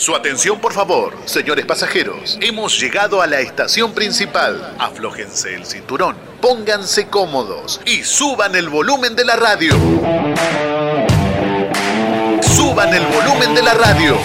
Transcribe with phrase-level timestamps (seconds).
[0.00, 2.38] Su atención, por favor, señores pasajeros.
[2.40, 4.74] Hemos llegado a la estación principal.
[4.78, 9.74] Aflójense el cinturón, pónganse cómodos y suban el volumen de la radio.
[12.40, 14.16] Suban el volumen de la radio.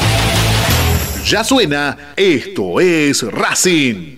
[1.26, 4.15] Ya suena, esto es Racing.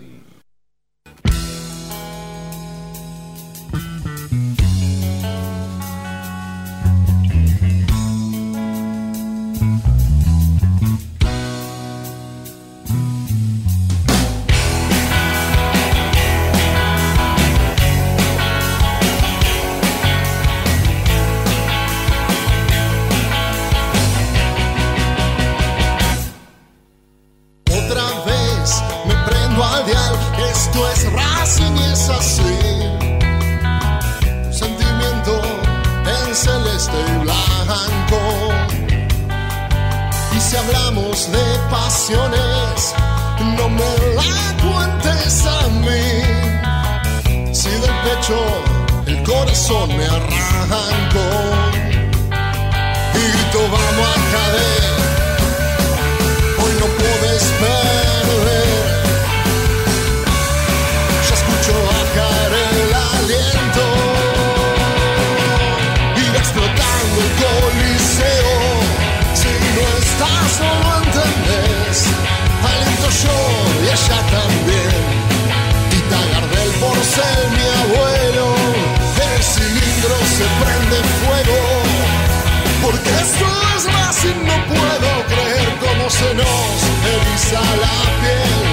[87.53, 88.65] a la piel.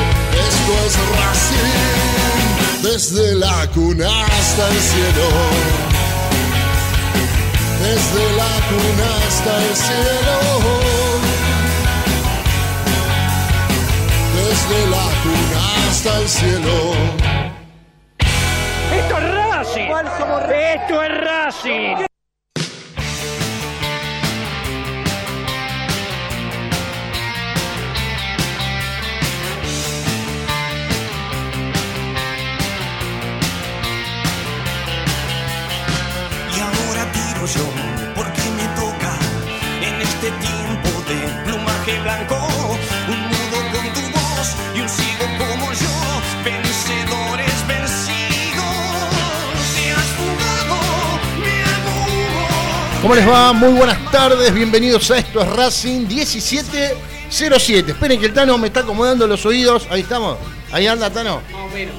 [0.48, 5.28] Esto es Racing, desde la cuna hasta el cielo.
[7.82, 10.36] Desde la cuna hasta el cielo.
[14.34, 16.76] Desde la cuna hasta el cielo.
[18.98, 19.88] Esto es Racing.
[20.50, 22.13] Esto es Racing.
[53.54, 57.92] Muy buenas tardes, bienvenidos a esto es Racing 1707.
[57.92, 59.86] Esperen que el Tano me está acomodando los oídos.
[59.90, 60.36] Ahí estamos.
[60.72, 61.40] Ahí anda Tano.
[61.50, 61.94] Más o menos.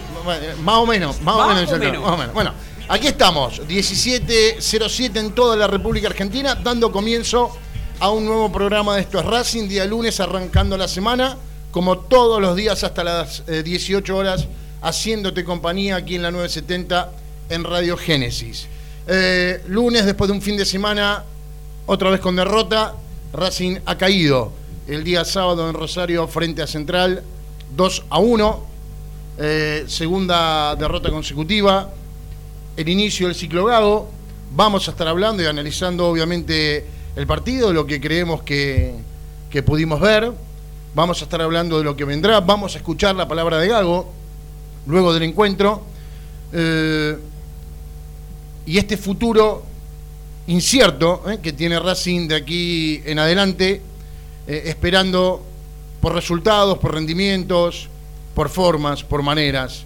[0.61, 2.33] Más o menos, más, o menos.
[2.33, 2.53] Bueno,
[2.87, 7.57] aquí estamos, 1707 en toda la República Argentina, dando comienzo
[8.00, 11.38] a un nuevo programa de esto es Racing, día lunes arrancando la semana,
[11.72, 14.47] como todos los días hasta las 18 eh, horas,
[14.81, 17.11] haciéndote compañía aquí en la 970
[17.50, 18.67] en Radio Génesis.
[19.07, 21.23] Eh, lunes, después de un fin de semana
[21.85, 22.95] otra vez con derrota,
[23.34, 24.51] Racing ha caído
[24.88, 27.23] el día sábado en Rosario frente a Central
[27.75, 28.66] 2 a 1.
[29.38, 31.91] Eh, segunda derrota consecutiva.
[32.75, 34.09] El inicio del ciclo Gago.
[34.51, 36.85] Vamos a estar hablando y analizando obviamente
[37.16, 38.94] el partido, lo que creemos que,
[39.66, 40.34] pudimos ver.
[40.94, 42.42] Vamos a estar hablando de lo que vendrá.
[42.42, 44.12] Vamos a escuchar la palabra de Gago
[44.86, 45.81] luego del encuentro.
[46.52, 47.18] Eh,
[48.66, 49.64] y este futuro
[50.48, 51.40] incierto ¿eh?
[51.42, 53.82] que tiene Racing de aquí en adelante,
[54.47, 55.42] eh, esperando
[56.02, 57.88] por resultados, por rendimientos,
[58.34, 59.86] por formas, por maneras.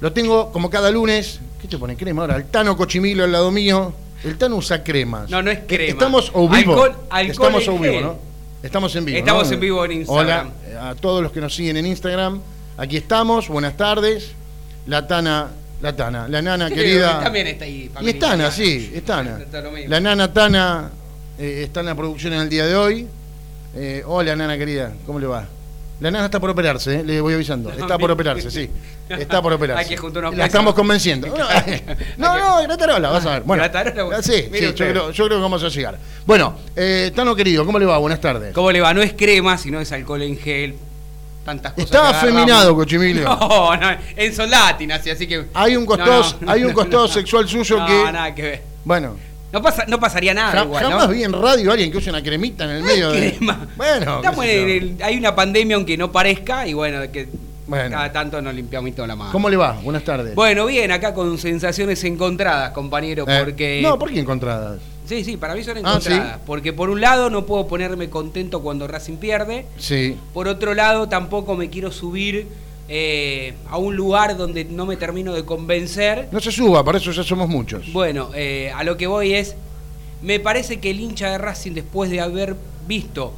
[0.00, 1.40] Lo tengo como cada lunes.
[1.60, 2.36] ¿Qué te pone crema ahora?
[2.36, 3.92] El Tano Cochimilo al lado mío.
[4.24, 5.30] El Tano usa cremas.
[5.30, 5.92] No, no es crema.
[5.92, 6.86] Estamos o vivo.
[7.20, 8.18] Estamos o vivo, ¿no?
[8.62, 9.18] Estamos en vivo.
[9.18, 10.50] Estamos en vivo en Instagram.
[10.68, 12.40] Hola a todos los que nos siguen en Instagram.
[12.76, 13.48] Aquí estamos.
[13.48, 14.32] Buenas tardes.
[14.86, 15.50] La Tana
[15.84, 17.20] la Tana, la nana querida.
[17.22, 17.90] También está ahí.
[18.00, 19.38] Y es Tana, sí, es Tana.
[19.86, 20.90] La nana Tana
[21.38, 23.06] eh, está en la producción en el día de hoy.
[23.76, 25.46] Eh, hola, nana querida, ¿cómo le va?
[26.04, 27.70] La nana está por operarse, eh, le voy avisando.
[27.70, 28.68] está por operarse, sí.
[29.08, 29.84] Está por operarse.
[29.84, 31.28] Hay que juntar unos La estamos convenciendo.
[32.18, 33.42] No, no, Gratarola, vas a ver.
[33.44, 35.98] Bueno, Gratarola, sí, sí yo creo, yo creo, que vamos a llegar.
[36.26, 37.96] Bueno, eh, Tano querido, ¿cómo le va?
[37.96, 38.52] Buenas tardes.
[38.52, 38.92] ¿Cómo le va?
[38.92, 40.74] No es crema, sino es alcohol en gel
[41.42, 41.86] tantas cosas.
[41.86, 43.24] Está afeminado, Cochimilio.
[43.24, 45.46] No, no, en Solati así que.
[45.54, 47.92] Hay un costado, hay un costado sexual suyo que.
[47.94, 48.62] No, nada que ver.
[48.84, 49.16] Bueno.
[49.54, 52.24] No, pasa, no pasaría nada igual, Jamás vi en radio a alguien que use una
[52.24, 53.68] cremita en el medio crema.
[53.76, 54.20] Bueno.
[55.00, 57.28] hay una pandemia aunque no parezca y bueno, que
[57.70, 59.30] cada tanto nos limpiamos toda la mano.
[59.30, 59.78] ¿Cómo le va?
[59.80, 60.34] Buenas tardes.
[60.34, 63.80] Bueno, bien, acá con sensaciones encontradas, compañero, eh, porque...
[63.80, 64.80] No, ¿por qué encontradas?
[65.06, 66.38] Sí, sí, para mí son ah, encontradas.
[66.44, 69.66] Porque por un lado no puedo ponerme contento cuando Racing pierde.
[69.78, 70.16] Sí.
[70.32, 72.48] Por otro lado tampoco me quiero subir
[72.88, 76.28] eh, a un lugar donde no me termino de convencer.
[76.30, 77.92] No se suba, para eso ya somos muchos.
[77.92, 79.54] Bueno, eh, a lo que voy es,
[80.22, 83.32] me parece que el hincha de Racing después de haber visto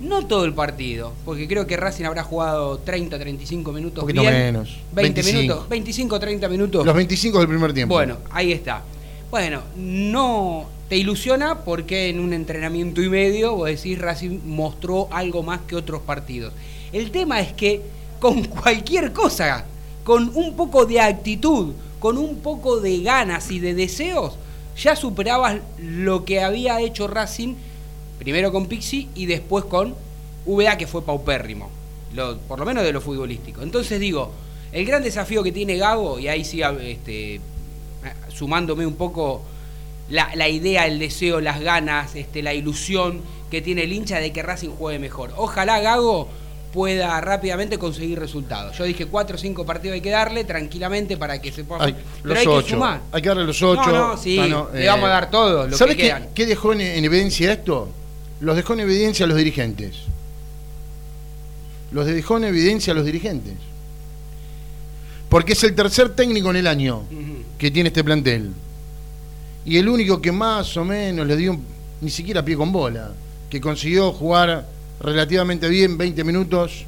[0.00, 4.04] no todo el partido, porque creo que Racing habrá jugado 30, 35 minutos.
[4.04, 4.76] Un poquito menos.
[4.92, 6.86] 20 minutos, 25, 30 minutos.
[6.86, 7.94] Los 25 del primer tiempo.
[7.94, 8.82] Bueno, ahí está.
[9.30, 15.42] Bueno, no te ilusiona porque en un entrenamiento y medio, vos decís, Racing mostró algo
[15.42, 16.52] más que otros partidos.
[16.92, 17.82] El tema es que
[18.20, 19.64] con cualquier cosa,
[20.04, 24.36] con un poco de actitud, con un poco de ganas y de deseos,
[24.76, 27.54] ya superabas lo que había hecho Racing,
[28.18, 29.94] primero con Pixi y después con
[30.46, 31.68] VA, que fue paupérrimo,
[32.46, 33.62] por lo menos de lo futbolístico.
[33.62, 34.32] Entonces digo,
[34.72, 37.40] el gran desafío que tiene Gago, y ahí sí este,
[38.32, 39.42] sumándome un poco
[40.08, 44.42] la, idea, el deseo, las ganas, este, la ilusión que tiene el hincha de que
[44.42, 45.32] Racing juegue mejor.
[45.36, 46.28] Ojalá Gago
[46.72, 48.76] pueda rápidamente conseguir resultados.
[48.76, 51.84] Yo dije cuatro o cinco partidos hay que darle tranquilamente para que se pueda.
[51.84, 52.84] Hay, los hay ocho.
[53.12, 53.86] Hay que darle los ocho.
[53.86, 55.66] No, no, sí, le vamos a dar todo.
[55.66, 57.88] Lo ¿Sabes qué, qué, dejó en, evidencia esto?
[58.40, 59.96] Los dejó en evidencia los dirigentes.
[61.90, 63.54] Los dejó en evidencia los dirigentes.
[65.28, 67.02] Porque es el tercer técnico en el año
[67.58, 68.52] que tiene este plantel.
[69.64, 71.58] Y el único que más o menos le dio
[72.00, 73.12] ni siquiera pie con bola,
[73.50, 74.66] que consiguió jugar
[75.00, 76.84] relativamente bien 20 minutos,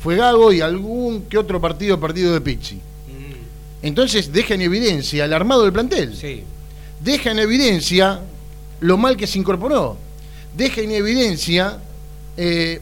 [0.00, 2.80] fue Gago y algún que otro partido partido de Pizzi.
[3.82, 6.16] Entonces deja en evidencia el armado del plantel.
[6.16, 6.42] Sí.
[7.00, 8.20] Deja en evidencia
[8.80, 9.98] lo mal que se incorporó.
[10.56, 11.78] Deja en evidencia
[12.36, 12.80] eh,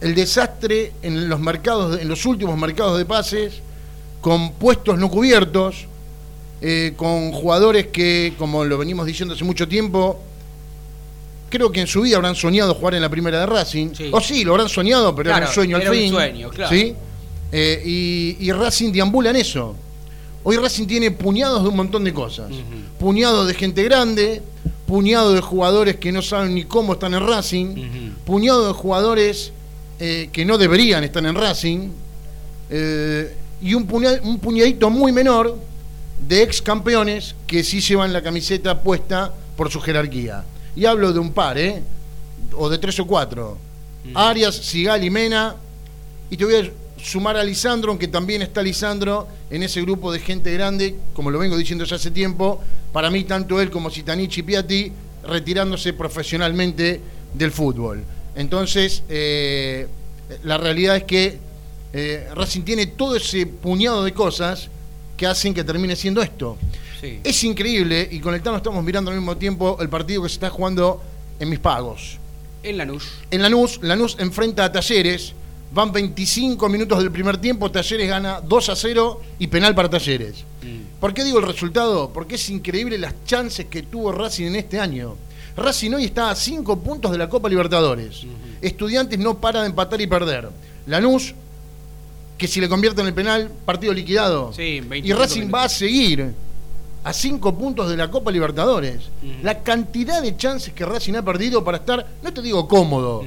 [0.00, 3.54] el desastre en los mercados, en los últimos mercados de pases,
[4.20, 5.86] con puestos no cubiertos,
[6.60, 10.20] eh, con jugadores que, como lo venimos diciendo hace mucho tiempo,
[11.54, 13.90] creo que en su vida habrán soñado jugar en la primera de Racing.
[14.10, 16.10] O sí, lo habrán soñado, pero era un sueño al fin.
[16.10, 16.94] sueño, ¿sí?
[17.52, 19.76] Eh, y, Racing deambula en eso.
[20.42, 22.50] Hoy Racing tiene puñados de un montón de cosas.
[22.98, 24.42] Puñados de gente grande,
[24.88, 29.52] puñados de jugadores que no saben ni cómo están en Racing, puñados de jugadores
[30.00, 31.90] eh, que no deberían estar en Racing,
[33.62, 33.88] y un,
[34.24, 35.56] un puñadito muy menor
[36.26, 40.44] de ex campeones que sí llevan la camiseta puesta por su jerarquía.
[40.76, 41.82] Y hablo de un par, ¿eh?
[42.56, 43.58] O de tres o cuatro.
[44.04, 44.16] Mm.
[44.16, 45.56] Arias, Sigal y Mena.
[46.30, 46.70] Y te voy a
[47.02, 51.38] sumar a Lisandro, aunque también está Lisandro en ese grupo de gente grande, como lo
[51.38, 52.60] vengo diciendo ya hace tiempo.
[52.92, 54.92] Para mí, tanto él como Citanich y Piatti
[55.26, 57.00] retirándose profesionalmente
[57.34, 58.02] del fútbol.
[58.34, 59.86] Entonces, eh,
[60.42, 61.38] la realidad es que
[61.92, 64.68] eh, Racing tiene todo ese puñado de cosas
[65.16, 66.58] que hacen que termine siendo esto.
[67.22, 70.34] Es increíble, y con el Tano estamos mirando al mismo tiempo el partido que se
[70.34, 71.02] está jugando
[71.38, 72.18] en mis pagos.
[72.62, 73.04] En Lanús.
[73.30, 75.34] En Lanús, Lanús enfrenta a Talleres,
[75.72, 80.44] van 25 minutos del primer tiempo, Talleres gana 2 a 0 y penal para Talleres.
[80.62, 81.00] Mm.
[81.00, 82.10] ¿Por qué digo el resultado?
[82.12, 85.16] Porque es increíble las chances que tuvo Racing en este año.
[85.56, 88.22] Racing hoy está a 5 puntos de la Copa Libertadores.
[88.60, 90.48] Estudiantes no para de empatar y perder.
[90.86, 91.34] Lanús
[92.38, 94.52] que si le convierte en el penal, partido liquidado.
[94.58, 96.34] y Racing va a seguir
[97.04, 99.10] a cinco puntos de la Copa Libertadores.
[99.42, 103.22] La cantidad de chances que Racing ha perdido para estar, no te digo cómodo,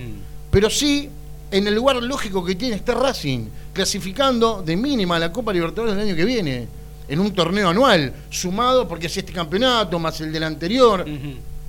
[0.52, 1.10] pero sí
[1.52, 5.96] en el lugar lógico que tiene estar Racing, clasificando de mínima a la Copa Libertadores
[5.96, 6.68] del año que viene,
[7.08, 11.06] en un torneo anual, sumado, porque si este campeonato más el del anterior,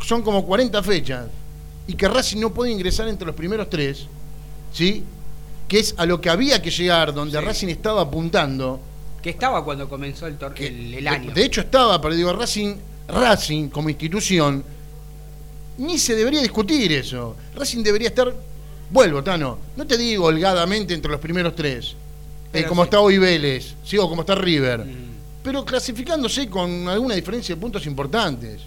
[0.05, 1.27] son como 40 fechas,
[1.87, 4.07] y que Racing no puede ingresar entre los primeros tres,
[4.73, 5.05] ¿sí?
[5.69, 8.81] que es a lo que había que llegar, donde Racing estaba apuntando.
[9.23, 11.33] Que estaba cuando comenzó el, el, año.
[11.33, 12.77] De, hecho estaba, pero digo, Racing,
[13.09, 14.63] Racing como institución,
[15.79, 17.37] ni se debería discutir eso.
[17.55, 18.33] Racing debería estar,
[18.91, 21.97] vuelvo, Tano, no te digo holgadamente entre los primeros tres,
[22.53, 23.99] eh, como está hoy Vélez, ¿sí?
[23.99, 25.43] o como está River, mm.
[25.43, 28.61] pero clasificándose con alguna diferencia de puntos importantes.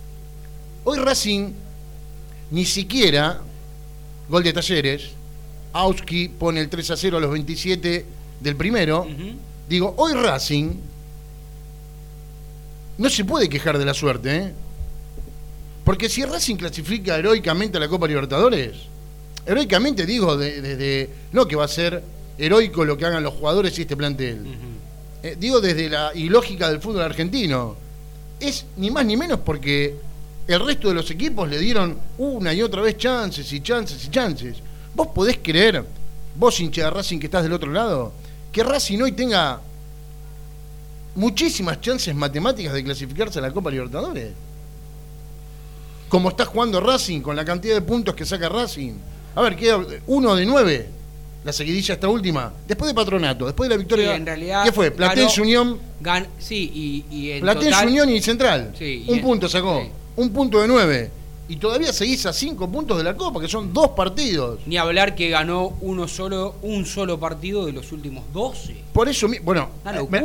[0.84, 1.52] Hoy Racing
[2.52, 3.40] ni siquiera,
[4.30, 5.12] gol de Talleres,
[5.74, 8.06] Auski pone el 3 a 0 a los 27
[8.42, 9.08] del primero.
[9.72, 10.74] Digo, hoy Racing
[12.98, 14.54] no se puede quejar de la suerte, ¿eh?
[15.86, 18.76] Porque si Racing clasifica heroicamente a la Copa Libertadores,
[19.46, 21.10] heroicamente digo, desde.
[21.32, 22.04] no que va a ser
[22.38, 24.46] heroico lo que hagan los jugadores y este plantel.
[25.24, 27.78] Eh, digo desde la ilógica del fútbol argentino.
[28.42, 29.96] Es ni más ni menos porque
[30.50, 34.10] el resto de los equipos le dieron una y otra vez chances y chances y
[34.10, 34.58] chances.
[34.94, 35.86] ¿Vos podés creer,
[36.36, 38.12] vos hincha de Racing que estás del otro lado,
[38.52, 39.60] que Racing hoy tenga
[41.16, 44.32] muchísimas chances matemáticas de clasificarse a la Copa Libertadores?
[46.12, 48.92] como está jugando Racing, con la cantidad de puntos que saca Racing.
[49.34, 50.90] A ver, queda uno de nueve,
[51.46, 52.52] la seguidilla esta última.
[52.68, 54.16] Después de Patronato, después de la victoria.
[54.16, 54.92] en realidad ¿Qué fue?
[54.92, 55.80] Platense Unión.
[56.38, 56.70] sí,
[57.10, 58.74] y, y Platense Unión y Central.
[59.08, 59.88] un punto sacó.
[60.18, 61.12] Un punto de nueve.
[61.52, 64.62] Y todavía seguís a cinco puntos de la Copa, que son dos partidos.
[64.66, 68.74] Ni hablar que ganó uno solo, un solo partido de los últimos 12.
[68.94, 69.70] Por eso, bueno,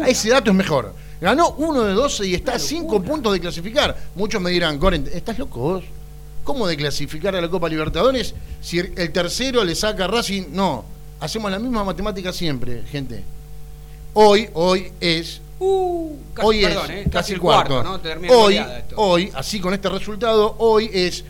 [0.07, 0.95] ese dato es mejor.
[1.21, 3.97] Ganó uno de 12 y está a cinco puntos de clasificar.
[4.15, 5.85] Muchos me dirán, Coren, ¿estás loco vos?
[6.45, 10.45] ¿Cómo de clasificar a la Copa Libertadores si el tercero le saca a Racing?
[10.53, 10.85] No,
[11.19, 13.25] hacemos la misma matemática siempre, gente.
[14.15, 17.83] Hoy, hoy es Uh, casi, hoy es eh, casi, el cuarto.
[17.83, 18.01] ¿no?
[18.29, 18.61] hoy,
[18.97, 21.25] hoy, así con este resultado, hoy es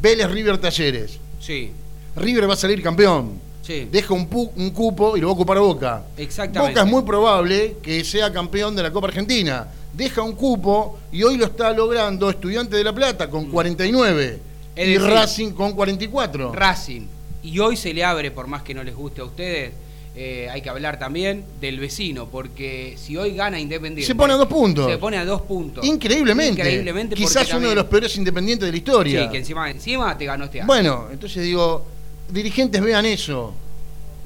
[0.00, 1.18] Vélez River Talleres.
[1.40, 1.72] Sí.
[2.16, 3.32] River va a salir campeón.
[3.62, 3.88] Sí.
[3.90, 6.04] Deja un, un cupo y lo va a ocupar Boca.
[6.16, 6.74] Exactamente.
[6.74, 9.66] Boca es muy probable que sea campeón de la Copa Argentina.
[9.92, 14.38] Deja un cupo y hoy lo está logrando Estudiante de La Plata con 49
[14.76, 14.80] mm.
[14.80, 16.52] y Racing con 44.
[16.52, 17.06] Racing.
[17.42, 19.72] Y hoy se le abre, por más que no les guste a ustedes,
[20.16, 24.06] eh, hay que hablar también del vecino, porque si hoy gana Independiente.
[24.06, 24.88] Se pone a dos puntos.
[24.88, 25.84] Se pone a dos puntos.
[25.84, 26.60] Increíblemente.
[26.60, 29.24] Increíblemente Quizás uno de los peores independientes de la historia.
[29.24, 30.68] Sí, que encima, encima te ganó este año.
[30.68, 31.84] Bueno, entonces digo,
[32.28, 33.54] dirigentes vean eso,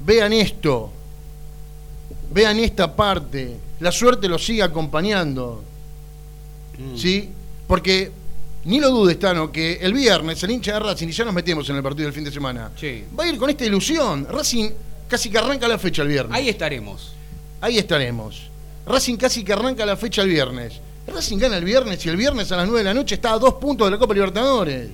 [0.04, 0.92] vean esto,
[2.32, 3.56] vean esta parte.
[3.80, 5.62] La suerte los sigue acompañando.
[6.78, 6.96] Mm.
[6.96, 7.30] ¿Sí?
[7.66, 8.12] Porque
[8.64, 11.68] ni lo dudes, Tano, que el viernes el hincha de Racing, y ya nos metemos
[11.70, 12.70] en el partido del fin de semana,
[13.18, 14.26] va a ir con esta ilusión.
[14.30, 14.70] Racing
[15.08, 16.36] casi que arranca la fecha el viernes.
[16.36, 17.12] Ahí estaremos.
[17.60, 18.48] Ahí estaremos.
[18.86, 20.80] Racing casi que arranca la fecha el viernes.
[21.06, 23.38] Racing gana el viernes y el viernes a las 9 de la noche está a
[23.38, 24.88] dos puntos de la Copa Libertadores.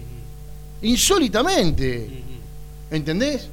[0.82, 2.22] Insólitamente.
[2.90, 3.48] ¿Entendés?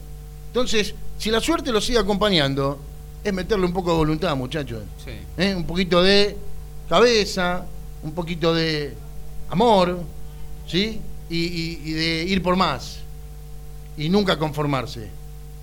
[0.47, 2.79] Entonces, si la suerte lo sigue acompañando,
[3.23, 4.83] es meterle un poco de voluntad, muchachos.
[5.03, 5.11] Sí.
[5.37, 5.55] ¿Eh?
[5.55, 6.37] Un poquito de
[6.87, 7.65] cabeza,
[8.03, 8.93] un poquito de
[9.49, 9.99] amor,
[10.67, 10.99] ¿sí?
[11.29, 12.99] y de ir por más.
[13.97, 15.09] Y nunca conformarse.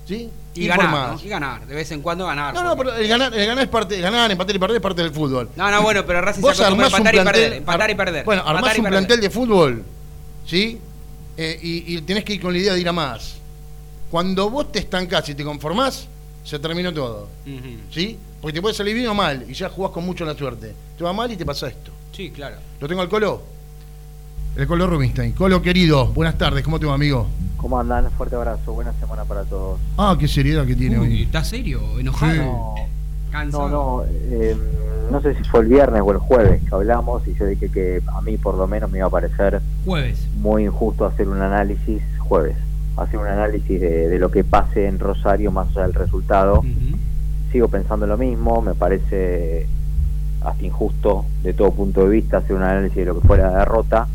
[0.07, 0.31] ¿Sí?
[0.55, 2.53] Y ganar, y ganar, de vez en cuando ganar.
[2.53, 5.03] No, no, pero el ganar, el ganar es parte, ganar, empatar y perder es parte
[5.03, 5.51] del fútbol.
[5.55, 8.25] No, no, bueno, pero Racing se acostumbra empatar y perder, empatar y perder.
[8.25, 9.85] Bueno, armás un plantel de fútbol,
[10.47, 10.79] ¿sí?
[11.37, 13.37] Eh, y, y, tenés que ir con la idea de ir a más.
[14.11, 16.09] Cuando vos te estancás y te conformás,
[16.49, 17.29] se terminó todo.
[17.93, 18.19] ¿Sí?
[18.41, 20.75] Porque te puede salir bien o mal y ya jugás con mucho la suerte.
[20.97, 21.93] Te va mal y te pasa esto.
[22.11, 22.57] Sí, claro.
[22.81, 23.43] ¿Lo tengo al colo?
[24.57, 25.33] El Colo Rubinstein.
[25.33, 27.29] Colo querido, buenas tardes, ¿cómo te va, amigo?
[27.57, 28.11] ¿Cómo andan?
[28.13, 29.79] Fuerte abrazo, buena semana para todos.
[29.97, 31.23] Ah, qué seriedad que tiene hoy.
[31.23, 31.81] ¿Estás serio?
[31.99, 32.75] ¿Enojado?
[33.53, 34.57] No, no, eh,
[35.11, 38.03] no sé si fue el viernes o el jueves que hablamos y yo dije que
[38.07, 40.27] a mí por lo menos me iba a parecer jueves.
[40.37, 42.57] muy injusto hacer un análisis jueves,
[42.97, 46.65] hacer un análisis de, lo que pase en Rosario más allá del resultado.
[47.53, 49.67] Sigo pensando lo mismo, me parece
[50.41, 53.59] hasta injusto de todo punto de vista hacer un análisis de lo que fuera la
[53.59, 54.07] derrota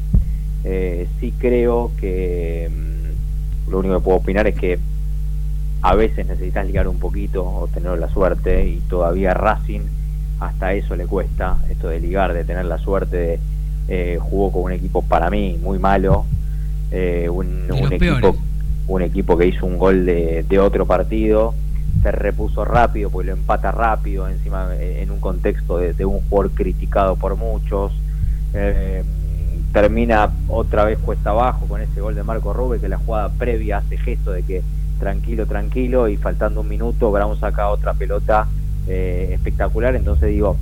[0.63, 4.79] eh, sí creo que mm, lo único que puedo opinar es que
[5.81, 9.81] a veces necesitas ligar un poquito o tener la suerte y todavía Racing
[10.39, 13.39] hasta eso le cuesta, esto de ligar, de tener la suerte,
[13.87, 16.25] eh, jugó con un equipo para mí muy malo,
[16.91, 18.35] eh, un, equipo,
[18.87, 21.53] un equipo que hizo un gol de, otro partido,
[22.01, 27.15] se repuso rápido, porque lo empata rápido, encima en un contexto de, un jugador criticado
[27.15, 27.91] por muchos.
[28.53, 29.03] Eh,
[29.73, 33.79] termina otra vez cuesta abajo con ese gol de Marco Rube que la jugada previa
[33.79, 34.61] hace gesto de que
[34.99, 38.47] tranquilo, tranquilo y faltando un minuto Brown saca otra pelota
[38.87, 40.57] eh, espectacular, entonces digo,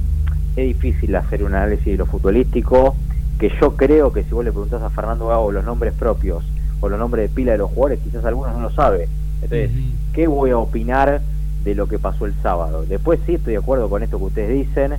[0.55, 2.95] es difícil hacer un análisis de lo futbolístico,
[3.37, 6.43] que yo creo que si vos le preguntás a Fernando Gago los nombres propios
[6.79, 9.07] o los nombres de pila de los jugadores, quizás algunos no lo sabe.
[9.41, 9.71] Entonces,
[10.13, 11.21] ¿qué voy a opinar
[11.63, 12.85] de lo que pasó el sábado?
[12.87, 14.93] Después sí estoy de acuerdo con esto que ustedes dicen.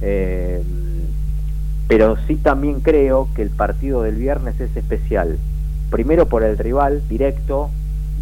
[0.00, 0.62] Eh,
[1.90, 5.38] pero sí también creo que el partido del viernes es especial.
[5.90, 7.68] Primero por el rival directo,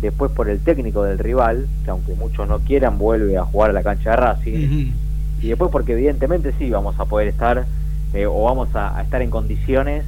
[0.00, 3.72] después por el técnico del rival, que aunque muchos no quieran, vuelve a jugar a
[3.74, 4.92] la cancha de Racing.
[5.42, 7.66] Y después porque evidentemente sí vamos a poder estar
[8.14, 10.06] eh, o vamos a, estar en condiciones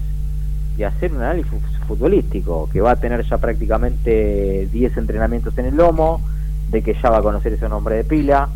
[0.78, 1.52] de hacer un análisis
[1.86, 6.22] futbolístico, que va a tener ya prácticamente 10 entrenamientos en el lomo,
[6.70, 8.48] de que ya va a conocer ese nombre de pila,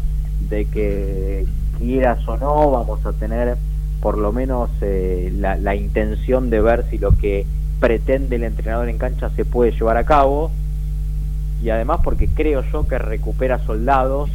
[0.49, 1.45] de que
[1.79, 3.59] quieras o no vamos a tener
[4.05, 7.47] por lo menos eh, la, intención de ver si lo que
[7.81, 10.51] pretende el entrenador en cancha se puede llevar a cabo
[11.63, 14.29] y además porque creo yo que recupera soldados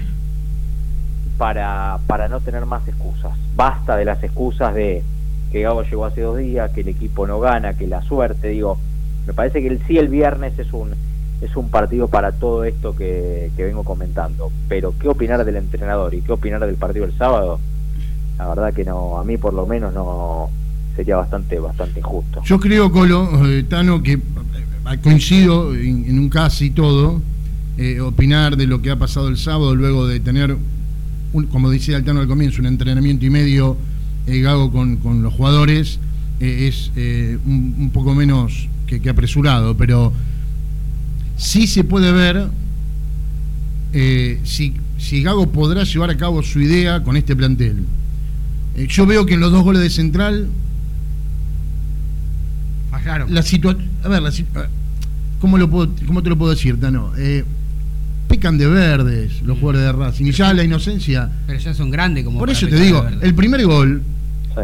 [1.38, 3.38] para, para no tener más excusas.
[3.56, 5.04] Basta de las excusas de
[5.52, 8.80] que Gago llegó hace dos días, que el equipo no gana, que la suerte, digo,
[9.28, 10.96] me parece que el sí el viernes es un
[11.42, 16.16] es un partido para todo esto que, que vengo comentando, pero ¿qué opinar del entrenador
[16.16, 17.60] y qué opinar del partido del sábado?
[18.40, 20.50] La verdad que no, a mí por lo menos no
[20.96, 22.42] sería bastante bastante injusto.
[22.46, 27.22] Yo creo, Colo, eh, Tano, que eh, coincido en, un casi todo,
[27.78, 30.56] eh, opinar de lo que ha pasado el sábado luego de tener,
[31.52, 33.78] como decía el Tano al comienzo, un entrenamiento y medio
[34.26, 36.00] Gago con, los jugadores,
[36.40, 40.14] es un, poco menos que, apresurado, pero
[41.36, 42.48] sí se puede ver
[44.44, 47.86] si, si Gago podrá llevar a cabo su idea con este plantel.
[48.88, 50.50] Yo veo que en los dos goles de Central
[53.30, 53.90] la situación.
[54.04, 54.32] A ver, la,
[55.40, 57.12] ¿cómo, lo puedo, ¿cómo te lo puedo decir, Tano?
[57.18, 57.44] Eh,
[58.28, 60.26] pecan de verdes los jugadores de Racing.
[60.26, 61.30] Y ya la inocencia.
[61.48, 62.40] Pero ya son grandes como.
[62.40, 64.04] Por eso te digo, el primer gol.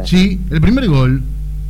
[0.03, 0.39] Sí.
[0.49, 1.21] el primer gol.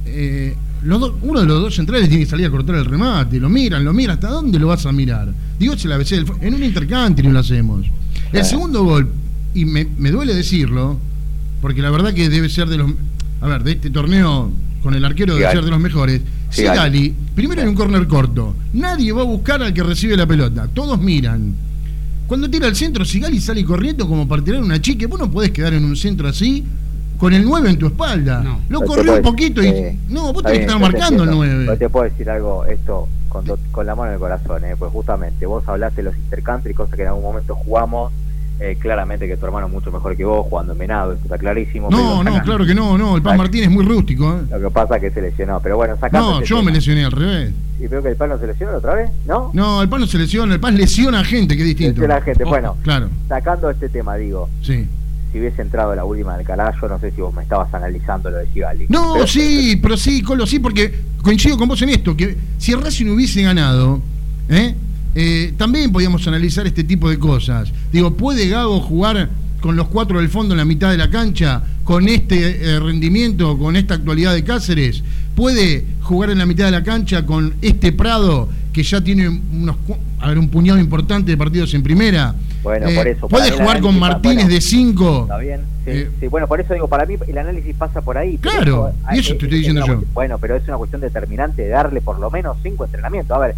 [0.06, 3.40] Eh, los uno de los dos centrales tiene que salir a cortar el remate.
[3.40, 4.16] Lo miran, lo miran.
[4.16, 5.32] ¿Hasta dónde lo vas a mirar?
[5.58, 5.98] Digo, se la
[6.42, 7.86] En un intercountry lo hacemos.
[8.32, 9.10] El segundo gol,
[9.54, 11.00] y me, me duele decirlo,
[11.62, 12.92] porque la verdad que debe ser de los.
[13.42, 16.22] A ver, de este torneo con el arquero debe ser de los mejores.
[16.50, 18.56] Sigali, primero en un corner corto.
[18.74, 20.68] Nadie va a buscar al que recibe la pelota.
[20.74, 21.54] Todos miran.
[22.28, 25.06] Cuando tira al centro, Sigali sale corriendo como para tirar una chique.
[25.06, 26.66] Vos no podés quedar en un centro así
[27.18, 28.42] con el 9 en tu espalda.
[28.42, 28.62] No.
[28.70, 29.98] Lo corrió un poquito y.
[30.10, 31.78] no, vos tenés que estar marcando el 9.
[31.78, 34.76] te puedo decir algo, esto con, con la mano en el corazón, ¿eh?
[34.78, 38.14] pues justamente vos hablaste de los intercountry, cosas que en algún momento jugamos
[38.60, 41.38] eh, claramente que tu hermano es mucho mejor que vos jugando en Venado, esto está
[41.38, 41.90] clarísimo.
[41.90, 44.34] No, no, claro que no, no, el Pan Martín es muy rústico.
[44.34, 44.44] ¿eh?
[44.50, 46.40] Lo que pasa es que se lesionó, pero bueno, sacando.
[46.40, 47.54] No, yo me lesioné al revés.
[47.80, 49.10] ¿Y veo que el Pan no se lesionó otra vez?
[49.26, 49.52] ¿No?
[49.54, 52.00] No, el Pan no se lesiona, el Pan lesiona a gente, que es distinto.
[52.00, 53.10] Lesiona a gente, bueno, claro.
[53.28, 54.50] sacando este tema, digo.
[54.62, 54.88] Sí.
[55.34, 58.38] Si hubiese entrado la última del yo no sé si vos me estabas analizando lo
[58.38, 58.86] de Sigali.
[58.88, 63.08] No, sí, pero sí, Colo, sí, porque coincido con vos en esto, que si Racing
[63.08, 64.02] hubiese ganado,
[64.48, 64.76] ¿eh?
[65.16, 67.72] Eh, también podíamos analizar este tipo de cosas.
[67.92, 69.30] Digo, ¿puede Gago jugar
[69.62, 73.58] con los cuatro del fondo en la mitad de la cancha, con este eh, rendimiento,
[73.58, 75.04] con esta actualidad de Cáceres?
[75.34, 79.78] ¿Puede jugar en la mitad de la cancha con este Prado que ya tiene unos,
[80.20, 82.36] a ver, un puñado importante de partidos en primera?
[82.62, 83.28] Bueno, por eso.
[83.30, 85.22] ¿Puede jugar con Martínez de 5?
[85.24, 85.62] Está bien.
[86.20, 88.38] Sí, bueno, por eso digo, para mí el análisis pasa por ahí.
[88.40, 90.04] Claro, y eso te estoy diciendo yo.
[90.14, 93.38] Bueno, pero es una cuestión determinante de darle por lo menos cinco entrenamientos.
[93.38, 93.56] A ver,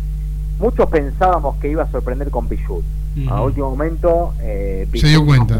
[0.60, 2.84] muchos pensábamos que iba a sorprender con Pichut.
[3.30, 5.60] A último momento, eh, se dio cuenta.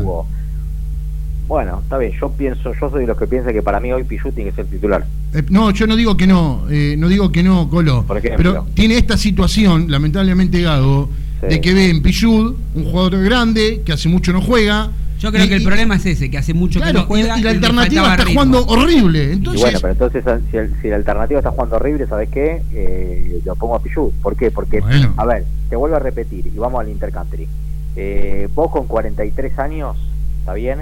[1.48, 4.04] bueno, está bien, yo pienso, yo soy de los que piensa que para mí hoy
[4.04, 5.06] Pichut tiene que ser titular.
[5.34, 8.06] Eh, no, yo no digo que no, eh, no digo que no, Colo.
[8.22, 11.10] pero tiene esta situación, lamentablemente Gago,
[11.42, 15.48] de que ve en Pichut un jugador grande que hace mucho no juega, yo creo
[15.48, 17.38] que el problema es ese, que hace mucho que no juega.
[17.40, 19.34] Y, la alternativa está jugando horrible.
[19.34, 19.62] Entonces...
[19.62, 22.62] bueno, pero entonces si, el, si, la alternativa está jugando horrible, ¿sabes qué?
[22.74, 24.14] Eh, lo pongo a Pichu.
[24.22, 24.52] ¿Por qué?
[24.52, 24.82] Porque,
[25.18, 27.48] a ver, te vuelvo a repetir y vamos al intercountry.
[27.96, 29.98] Eh, vos con 43 años,
[30.40, 30.80] ¿está bien?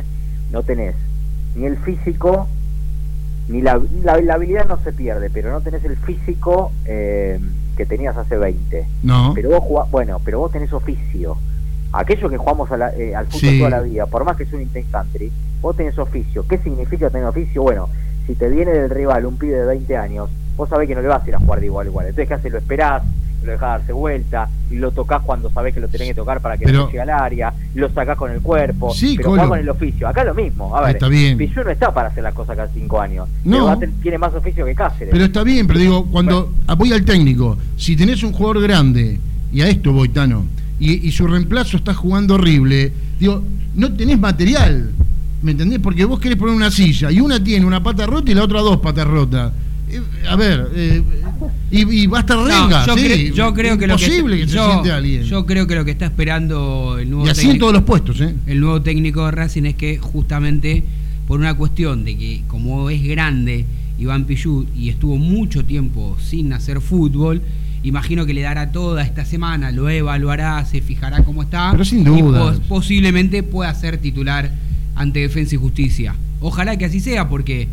[0.52, 0.95] No tenés
[1.56, 2.50] ni el físico,
[3.48, 7.39] ni la, la, habilidad no se pierde, pero no tenés el físico eh,
[7.78, 8.86] que tenías hace 20.
[9.04, 9.32] No.
[9.34, 11.38] Pero vos jugás, bueno, pero vos tenés oficio
[11.93, 14.91] aquellos que jugamos eh, al fútbol toda la vida, por más que sea un intense
[14.91, 16.45] country, vos tenés oficio.
[16.48, 17.63] ¿Qué significa tener oficio?
[17.63, 17.89] Bueno,
[18.28, 21.08] si te viene del rival un pibe de 20 años, vos sabés que no le
[21.08, 22.06] vas a ir a jugar de igual a igual.
[22.08, 22.52] Entonces, ¿qué haces?
[22.52, 23.04] Lo esperás,
[23.43, 26.65] lo dejás darse vuelta, lo tocas cuando sabés que lo tenés que tocar para que
[26.65, 30.08] no llegue al área, lo sacás con el cuerpo, sí, pero con el oficio.
[30.08, 30.76] Acá lo mismo.
[30.76, 31.38] A ver, está bien.
[31.38, 33.30] no está para hacer las cosas cada 5 años.
[33.43, 33.80] No.
[34.02, 35.10] tiene más oficio que Cáceres.
[35.12, 39.19] Pero está bien, pero digo, cuando apoya al técnico, si tenés un jugador grande,
[39.52, 40.45] y a esto voy, Tano,
[40.79, 43.43] y, su reemplazo está jugando horrible, digo,
[43.75, 44.91] no tenés material,
[45.41, 45.79] ¿me entendés?
[45.79, 48.61] Porque vos querés poner una silla y una tiene una pata rota y la otra
[48.61, 49.53] dos patas rotas.
[49.89, 51.03] Eh, a ver, eh,
[51.71, 55.23] y, va a estar renga, yo, yo creo que lo que, se siente alguien.
[55.23, 58.19] Yo creo que lo que está esperando el nuevo y así en todos los puestos,
[58.21, 58.35] ¿eh?
[58.47, 60.83] El nuevo técnico de Racing es que justamente
[61.27, 63.65] por una cuestión de que como es grande
[63.97, 67.41] Iván Pichut y estuvo mucho tiempo sin hacer fútbol,
[67.86, 71.71] imagino que le dará toda esta semana, lo evaluará, se fijará cómo está.
[71.71, 72.56] Pero sin duda.
[72.67, 74.52] posiblemente pueda ser titular
[74.95, 76.15] ante Defensa y Justicia.
[76.39, 77.67] Ojalá que así sea, porque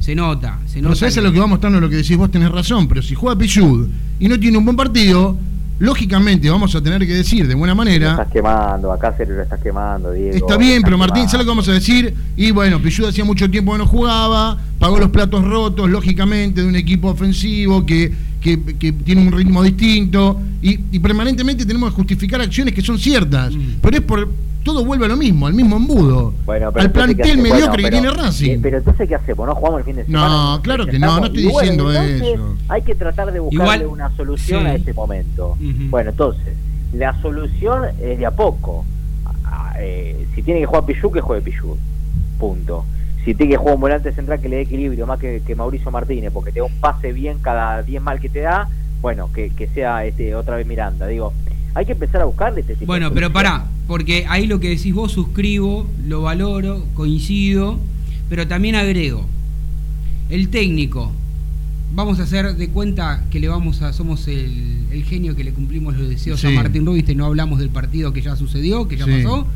[0.00, 0.58] se nota.
[0.66, 2.88] Se nota pero sabes a lo que vamos a lo que decís vos tenés razón,
[2.88, 5.36] pero si juega Pichud y no tiene un buen partido,
[5.78, 8.06] lógicamente vamos a tener que decir de buena manera.
[8.06, 10.36] Lo estás quemando, acá se lo estás quemando, Diego.
[10.36, 12.14] Está bien, pero Martín, ¿sabes lo que vamos a decir?
[12.36, 16.68] Y bueno, Pichud hacía mucho tiempo que no jugaba, pagó los platos rotos, lógicamente, de
[16.68, 18.56] un equipo ofensivo que que,
[19.04, 23.80] tiene un ritmo distinto y, permanentemente tenemos que justificar acciones que son ciertas, mm.
[23.82, 24.28] pero es por
[24.68, 28.60] todo vuelve a lo mismo, al mismo embudo, al plantel mediocre que tiene Racing.
[28.60, 29.46] Pero entonces, ¿qué hacemos?
[29.46, 30.28] ¿No jugamos el fin de semana?
[30.28, 32.56] No, claro que no, no estoy diciendo eso.
[32.68, 35.56] Hay que tratar de buscarle una solución a este momento.
[35.88, 36.54] Bueno, entonces,
[36.92, 38.84] la solución es de a poco.
[39.44, 41.76] Ah, eh, si tiene que jugar Pichu, que juegue Pichu.
[42.38, 42.84] Punto.
[43.24, 46.30] Si tiene que jugar un volante central que le dé equilibrio más que, Mauricio Martínez,
[46.32, 48.68] porque te da un pase bien cada 10 mal que te da,
[49.00, 51.06] bueno, que, sea este otra vez Miranda.
[51.06, 51.32] Digo,
[51.78, 54.92] hay que empezar a buscarle este tipo Bueno, pero pará, porque ahí lo que decís
[54.92, 57.78] vos suscribo, lo valoro, coincido,
[58.28, 59.24] pero también agrego.
[60.28, 61.12] El técnico,
[61.94, 65.96] vamos a hacer de cuenta que le vamos a, somos el, genio que le cumplimos
[65.96, 69.46] los deseos a Martín Rubiste, no hablamos del partido que ya sucedió, que ya pasó.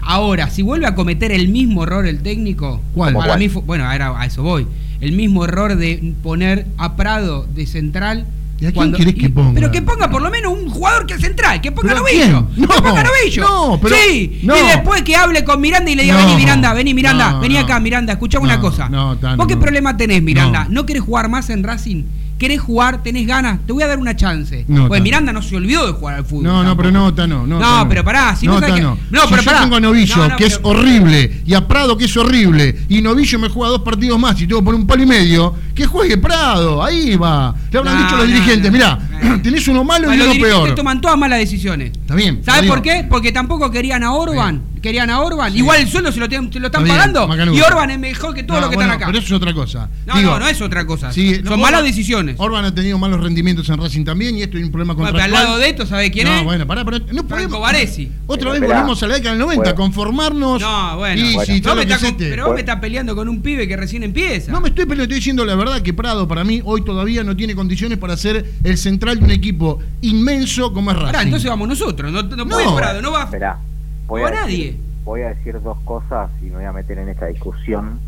[0.00, 3.14] Ahora, si vuelve a cometer el mismo error el técnico, ¿Cuál?
[3.14, 4.66] para mí, bueno, a eso voy,
[5.00, 8.26] el mismo error de poner a Prado de central
[8.60, 9.54] ¿Y a quién querés que ponga?
[9.54, 12.46] Pero que ponga por lo menos un jugador que es central, que ponga novillo.
[12.56, 13.42] No, que ponga novillo.
[13.42, 16.94] No, pero, sí, y después que hable con Miranda y le diga, vení Miranda, vení
[16.94, 18.88] Miranda, vení acá Miranda, escuchame una cosa.
[18.88, 20.66] No, ¿Vos qué problema tenés, Miranda?
[20.68, 22.04] ¿No querés jugar más en Racing?
[22.40, 23.02] ¿Querés jugar?
[23.02, 23.60] ¿Tenés ganas?
[23.66, 24.64] Te voy a dar una chance.
[24.88, 26.44] pues Miranda no se olvidó de jugar al fútbol.
[26.44, 27.46] No, no, pero no, no.
[27.46, 28.34] No, no pero pará.
[28.34, 28.80] Si no, no, que...
[28.80, 28.96] no.
[29.10, 29.58] pero pará.
[29.58, 33.38] Yo tengo a Novillo, que es horrible, y a Prado, que es horrible, y Novillo
[33.38, 36.82] me juega dos partidos más y tengo poner un palo y medio, que juegue Prado.
[36.82, 37.54] Ahí va.
[37.70, 38.98] Le habrán dicho los dirigentes, mirá,
[39.42, 40.74] tenés uno malo y uno peor.
[40.74, 41.92] toman todas malas decisiones.
[41.92, 42.42] Está bien.
[42.44, 43.06] ¿Sabes por qué?
[43.08, 45.56] Porque tampoco querían a Orban querían a Orban.
[45.56, 48.76] Igual el sueldo se lo, están pagando y Orban es mejor que todos los que
[48.76, 49.06] están acá.
[49.06, 49.88] Pero eso es otra cosa.
[50.06, 51.12] No, no, no es otra cosa.
[51.12, 52.36] Son malas decisiones.
[52.38, 55.18] Orban ha tenido malos rendimientos en Racing también y esto es un problema con Bueno,
[55.18, 56.38] al lado de esto, ¿sabe quién es?
[56.38, 57.00] No, bueno, pará, pará.
[57.12, 57.60] No podemos.
[57.60, 58.10] Varesi.
[58.26, 60.60] Otra vez volvimos a la década del 90, conformarnos.
[60.60, 61.20] No, bueno.
[61.20, 64.50] Y, pero vos me estás peleando con un pibe que recién empieza.
[64.50, 67.36] No me estoy peleando, estoy diciendo la verdad que Prado para mí hoy todavía no
[67.36, 71.26] tiene condiciones para ser el central de un equipo inmenso como es Racing.
[71.26, 72.12] entonces vamos nosotros.
[72.12, 73.58] No, no, puede Prado, no va, Esperá,
[74.06, 77.26] voy a nadie voy a decir dos cosas y me voy a meter en esta
[77.26, 78.00] discusión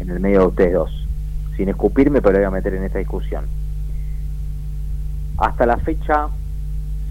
[0.00, 1.06] en el medio de ustedes dos.
[1.56, 3.46] Sin escupirme, pero voy a meter en esta discusión.
[5.36, 6.28] Hasta la fecha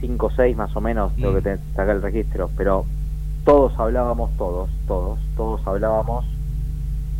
[0.01, 1.59] 5 o 6 más o menos, tengo que mm.
[1.75, 2.85] sacar el registro, pero
[3.45, 6.25] todos hablábamos, todos, todos, todos hablábamos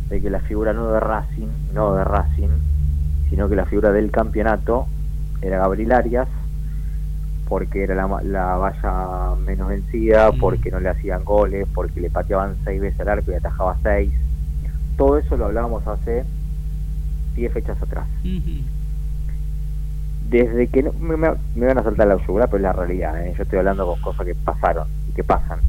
[0.08, 2.48] de que la figura no de Racing, no de Racing,
[3.30, 4.86] sino que la figura del campeonato
[5.42, 6.28] era Gabriel Arias
[7.48, 10.38] porque era la, la valla menos vencida, mm.
[10.38, 14.12] porque no le hacían goles, porque le pateaban seis veces al arco y atajaba seis.
[14.96, 16.24] Todo eso lo hablábamos hace
[17.34, 18.06] diez fechas atrás.
[20.28, 23.26] Desde que no, me, me, van a saltar la yugular, pero es la realidad.
[23.26, 23.32] ¿eh?
[23.36, 25.60] Yo estoy hablando con cosas que pasaron y que pasan.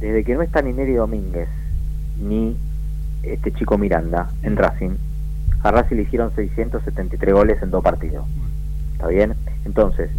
[0.00, 1.48] Desde que no está ni Neri Domínguez
[2.20, 2.56] ni
[3.22, 4.96] este chico Miranda en Racing,
[5.62, 8.26] a Racing le hicieron 673 goles en dos partidos.
[8.92, 9.34] ¿Está bien?
[9.64, 10.10] Entonces,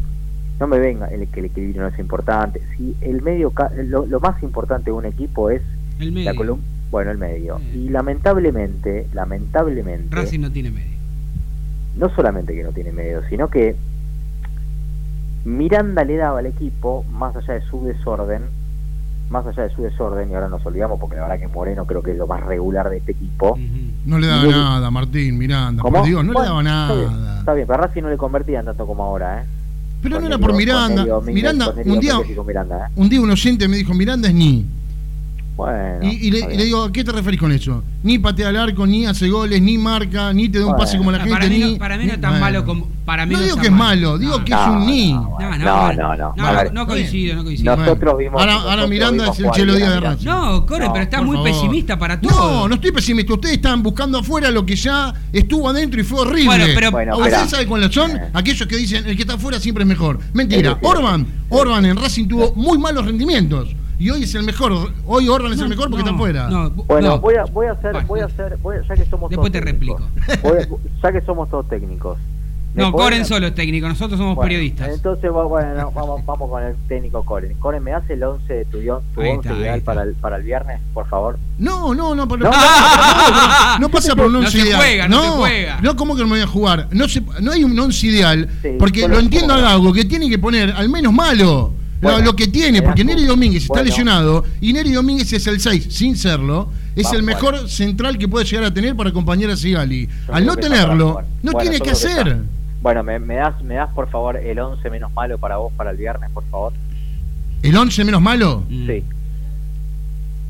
[0.59, 2.61] no me venga el que el equilibrio no es importante.
[2.75, 3.53] Si el medio,
[3.85, 5.61] lo, más importante de un equipo es
[5.99, 7.59] la columna, bueno, el medio.
[7.73, 10.97] Y lamentablemente, lamentablemente, Racing no tiene medio.
[11.95, 13.75] No solamente que no tiene medio, sino que
[15.45, 18.43] Miranda le daba al equipo, más allá de su desorden,
[19.29, 22.01] más allá de su desorden, y ahora nos olvidamos porque la verdad que Moreno creo
[22.01, 23.57] que es lo más regular de este equipo.
[24.05, 26.93] No le daba nada, Martín, Miranda, por Dios, no le daba nada.
[26.93, 29.45] Está bien, está bien, pero Racing no le convertían tanto como ahora, ¿eh?
[30.01, 31.05] Pero no era por Miranda.
[31.21, 32.91] Miranda, un día, ¿eh?
[32.95, 34.65] un día un oyente me dijo, Miranda es ni.
[35.59, 37.83] Bueno, y, le, digo, ¿a qué te referís con eso?
[38.01, 41.11] Ni patea al arco, ni hace goles, ni marca, ni te da un pase como
[41.11, 41.33] la gente.
[41.33, 42.87] Para mí, no, para mí no es tan malo como.
[43.03, 45.11] Para mí no, digo que es malo, digo que es un ni.
[45.11, 46.71] No, no, no.
[46.71, 47.75] No, coincido, no coincido.
[47.75, 48.41] Nosotros vimos.
[48.41, 50.25] Ahora, Miranda es el chelo día de Racing.
[50.25, 52.31] No, corre, pero está muy pesimista para todo.
[52.31, 53.33] No, no estoy pesimista.
[53.33, 56.45] Ustedes están buscando afuera lo que ya estuvo adentro y fue horrible.
[56.45, 56.91] Bueno, pero.
[56.91, 58.11] Bueno, ¿Ustedes saben cuáles son?
[58.11, 58.29] Eh.
[58.31, 60.19] Aquellos que dicen el que está afuera siempre es mejor.
[60.31, 60.79] Mentira.
[60.83, 64.71] Orban, Orban en Racing tuvo muy malos rendimientos y hoy es el mejor.
[65.05, 66.49] Hoy Orban es el mejor porque está afuera.
[66.87, 68.57] bueno, voy a, voy a hacer, voy a hacer,
[68.87, 69.99] ya que somos Después te replico.
[71.03, 72.17] ya que somos todos técnicos.
[72.75, 74.89] No, Coren solo es técnico, nosotros somos periodistas.
[74.89, 77.55] Entonces, bueno, vamos, vamos con el técnico Coren.
[77.55, 80.79] Coren, ¿me hace el 11 de tu, tu 11 ideal para el, para el viernes,
[80.93, 81.37] por favor?
[81.57, 82.37] No, no, no, no,
[83.79, 84.79] no, pasa por un 11 no ideal.
[84.79, 85.81] Juega, no, no se juega.
[85.81, 86.87] No, ¿cómo que no me voy a jugar?
[86.91, 90.37] No, se, no hay un 11 ideal, porque lo entiendo a Gago, que tiene que
[90.37, 95.31] poner al menos malo lo, que tiene, porque Neri Domínguez está lesionado y Neri Domínguez
[95.33, 99.09] es el 6, sin serlo, es el mejor central que puede llegar a tener para
[99.09, 100.07] acompañar a Sigali.
[100.31, 102.37] Al no tenerlo, no tiene que hacer.
[102.81, 105.97] Bueno, ¿me, das, ¿me das por favor el 11 menos malo para vos para el
[105.97, 106.73] viernes, por favor?
[107.61, 108.63] ¿El 11 menos malo?
[108.69, 109.03] Sí.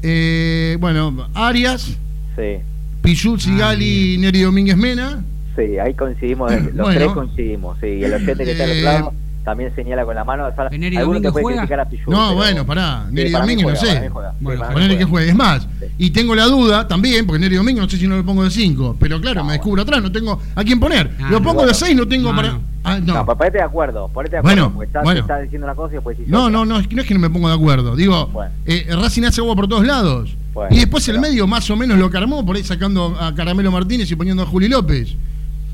[0.03, 1.97] Eh, bueno, Arias.
[2.35, 2.59] Sí.
[3.01, 5.23] Pichut, Sigali, Neri Domínguez Mena.
[5.55, 9.13] Sí, ahí coincidimos, los tres coincidimos, sí, y el oyente que está lado
[9.49, 10.45] también señala con la mano.
[10.45, 13.05] Algunos te puede criticar a Pichu, No, bueno, pará.
[13.09, 14.12] Neri Domínguez no sé.
[14.39, 15.29] Bueno, ponele que juegue.
[15.29, 18.25] Es más, y tengo la duda también, porque Neri Domínguez no sé si no lo
[18.25, 18.97] pongo de 5.
[18.99, 21.12] Pero claro, me descubro atrás, no tengo a quién poner.
[21.19, 22.59] Ah, lo pongo de 6, no tengo para.
[22.83, 25.19] Ah, no, no ponete de acuerdo, ponete de acuerdo, bueno, porque estás, bueno.
[25.19, 27.19] estás diciendo una cosa y después No, no, no, es que no es que no
[27.19, 27.95] me pongo de acuerdo.
[27.95, 28.31] Digo,
[28.65, 30.35] eh, Racing hace agua por todos lados.
[30.69, 33.71] y después el medio más o menos lo que armó, por ahí sacando a Caramelo
[33.71, 35.15] Martínez y poniendo a Juli López.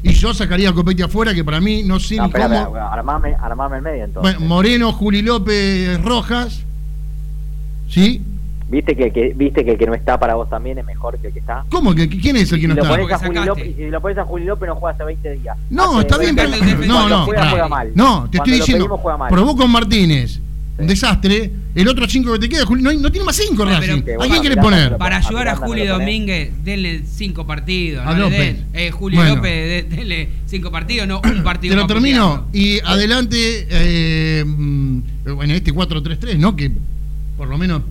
[0.06, 2.76] Y yo sacaría a Copete afuera, que para mí no sé no, cómo.
[2.76, 4.36] armame, armame el medio entonces.
[4.36, 6.64] Bueno, Moreno, Juli López, Rojas.
[7.90, 8.22] ¿Sí?
[8.70, 11.28] ¿Viste que, que, ¿Viste que el que no está para vos también es mejor que
[11.28, 11.66] el que está?
[11.70, 11.96] ¿Cómo?
[11.96, 13.64] que ¿Quién es el que no está?
[13.64, 15.58] y si lo pones a Juli López no juega hace 20 días.
[15.72, 16.50] No, está bien, pero...
[16.86, 17.92] No, no, juega, juega mal.
[17.96, 20.40] no, te estoy diciendo, probó con Martínez
[20.78, 21.52] un desastre.
[21.74, 24.04] El otro 5 que te queda, no, no tiene más 5 Racing.
[24.20, 24.98] ¿A quién quieres poner?
[24.98, 28.06] Para ayudar a Julio Domínguez, denle 5 partidos.
[28.06, 28.58] A López.
[28.74, 31.76] Eh, Julio López, denle 5 partidos, no un partido.
[31.76, 32.48] Te lo termino.
[32.54, 35.00] Y adelante, eh, mm,
[35.42, 36.56] en este 4-3-3, ¿no?
[36.56, 36.72] Que
[37.38, 37.82] por lo menos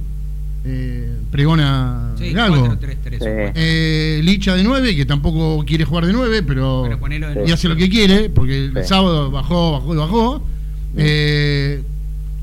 [0.66, 2.79] eh, pregona sí, Gago.
[3.20, 6.88] Eh, Licha de 9, que tampoco quiere jugar de 9, pero,
[7.47, 10.47] y hace lo que quiere, porque el sábado bajó, bajó y bajó.
[10.97, 11.83] Eh,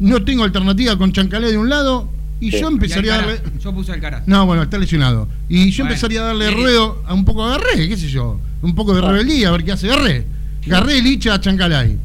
[0.01, 2.09] no tengo alternativa con Chancalé de un lado
[2.39, 3.41] y yo empezaría a darle.
[3.59, 4.23] Yo puse al cara.
[4.25, 5.27] No, bueno, está lesionado.
[5.47, 8.39] Y yo empezaría a darle ruedo a un poco de Garré, qué sé yo.
[8.63, 10.25] Un poco de rebeldía, a ver qué hace Garré.
[10.65, 11.97] Garré, Licha, Chancalay.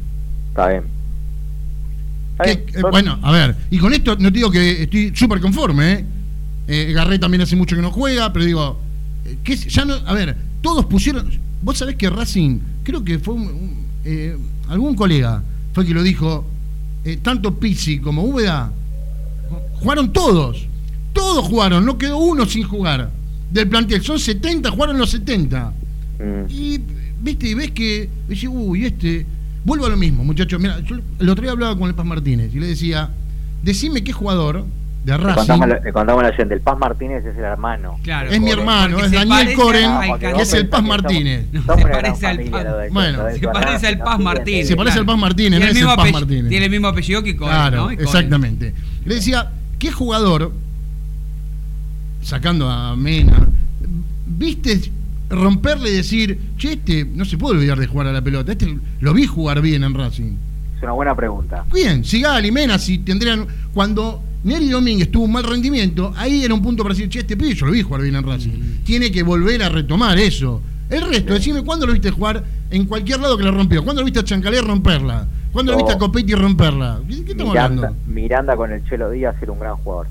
[0.49, 0.83] Está bien.
[2.45, 6.05] Eh, bueno, a ver, y con esto no te digo que estoy súper conforme, ¿eh?
[6.67, 6.93] ¿eh?
[6.93, 8.79] Garré también hace mucho que no juega, pero digo,
[9.25, 11.31] eh, ¿qué, ya no, a ver, todos pusieron.
[11.63, 13.35] Vos sabés que Racing, creo que fue
[14.69, 15.41] algún colega,
[15.73, 16.45] fue que lo dijo,
[17.07, 18.69] eh, tanto Pizzi como Úbeda,
[19.79, 20.67] jugaron todos.
[21.13, 23.09] Todos jugaron, no quedó uno sin jugar
[23.49, 24.01] del plantel.
[24.03, 25.73] Son 70, jugaron los 70.
[26.19, 26.51] Mm.
[26.51, 26.81] Y,
[27.21, 29.25] viste, y ves que, dice, uy, este.
[29.63, 30.59] Vuelvo a lo mismo, muchachos.
[30.59, 33.09] Mira, yo el otro día hablaba con el Paz Martínez y le decía,
[33.63, 34.65] decime qué jugador
[35.07, 35.53] de Racing.
[35.83, 37.97] Le contamos, la gente, el Paz Martínez es el hermano.
[38.03, 41.45] Claro, es mi hermano, es Daniel Coren, que es el Paz Martínez.
[41.51, 42.65] se parece al Paz.
[42.91, 44.67] Bueno, se parece al Paz Martínez.
[44.67, 46.49] Se parece al Paz Martínez, no es el Paz Martínez.
[46.49, 48.73] Tiene el mismo apellido que Coren, Claro, exactamente.
[49.05, 50.51] Le decía, ¿qué jugador,
[52.21, 53.47] sacando a Mena,
[54.25, 54.91] viste
[55.29, 58.77] romperle y decir, che, este no se puede olvidar de jugar a la pelota, este
[58.99, 60.35] lo vi jugar bien en Racing?
[60.75, 61.63] Es una buena pregunta.
[61.73, 63.47] Bien, Sigali, Mena, si tendrían.
[63.73, 67.35] Cuando Neri Domínguez tuvo un mal rendimiento, ahí era un punto para decir, che, este
[67.35, 68.51] pibe yo lo vi jugar bien en Racing.
[68.51, 68.83] Mm.
[68.83, 70.61] Tiene que volver a retomar eso.
[70.89, 73.83] El resto, decime cuándo lo viste jugar en cualquier lado que la rompió.
[73.83, 75.27] ¿Cuándo lo viste a Chancalé romperla?
[75.51, 77.01] ¿Cuándo lo viste a Copetti romperla?
[77.07, 77.97] ¿Qué, estamos Miranda, hablando?
[78.07, 80.07] Miranda con el Chelo Díaz era un gran jugador.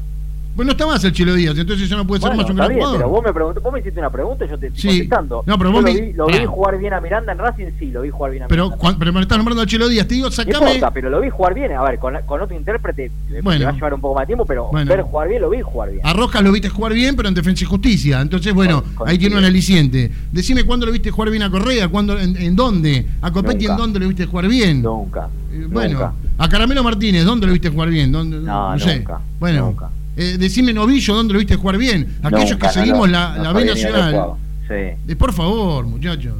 [0.56, 2.68] Pues no está más el Chelo Díaz, entonces ya no puede ser más un gran
[2.68, 2.98] bien, jugador.
[2.98, 5.44] Pero vos me, preguntó, vos me hiciste una pregunta y yo te estoy contestando.
[5.44, 6.46] No, pero vos lo, vi, lo vi ah.
[6.46, 8.76] jugar bien a Miranda en Racing, sí, lo vi jugar bien a Miranda.
[8.78, 10.74] Pero, pero me estás nombrando al Chelo Díaz, te digo, sacame.
[10.74, 11.72] Importa, pero lo vi jugar bien.
[11.72, 13.10] A ver, con, con otro intérprete
[13.42, 15.60] bueno, va a llevar un poco más de tiempo, pero ver jugar bien, lo vi
[15.60, 16.06] jugar bien.
[16.06, 18.20] A Rojas lo viste jugar bien, pero en Defensa y Justicia.
[18.22, 20.10] Entonces, bueno, ahí tiene un aliciente.
[20.32, 23.06] Decime cuándo lo viste jugar bien a Correa, cuándo, en, dónde.
[23.20, 24.80] A Copetti, ¿en dónde lo viste jugar bien?
[24.80, 25.28] Nunca.
[25.52, 28.10] Eh, bueno, a Caramelo Martínez, ¿dónde lo viste jugar bien?
[28.10, 28.98] ¿Dónde, no, no, sé.
[28.98, 29.66] Nunca, bueno.
[29.66, 29.90] Nunca.
[30.16, 32.16] Eh, decime Novillo, ¿dónde lo viste jugar bien?
[32.22, 34.32] Aquellos que seguimos la, la B nacional.
[34.66, 34.74] Sí.
[34.74, 36.34] Eh, por favor, muchachos.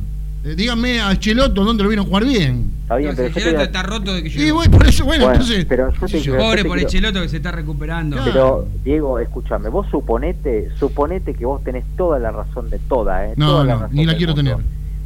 [0.44, 2.70] Eh, díganme a Cheloto dónde lo vieron jugar bien.
[2.82, 4.42] Está bien, pero Cheloto está roto de que yo.
[4.42, 5.66] Y voy por eso, bueno, entonces.
[5.66, 5.92] Pero
[6.38, 8.16] Pobre por el Cheloto que se está recuperando.
[8.24, 13.34] Pero, Diego, escúchame, vos suponete, suponete que vos tenés toda la razón de toda, ¿eh?
[13.36, 14.56] No, no, ni la quiero tener.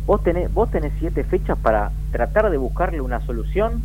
[0.06, 3.82] Vos tenés, vos tenés siete fechas para tratar de buscarle una solución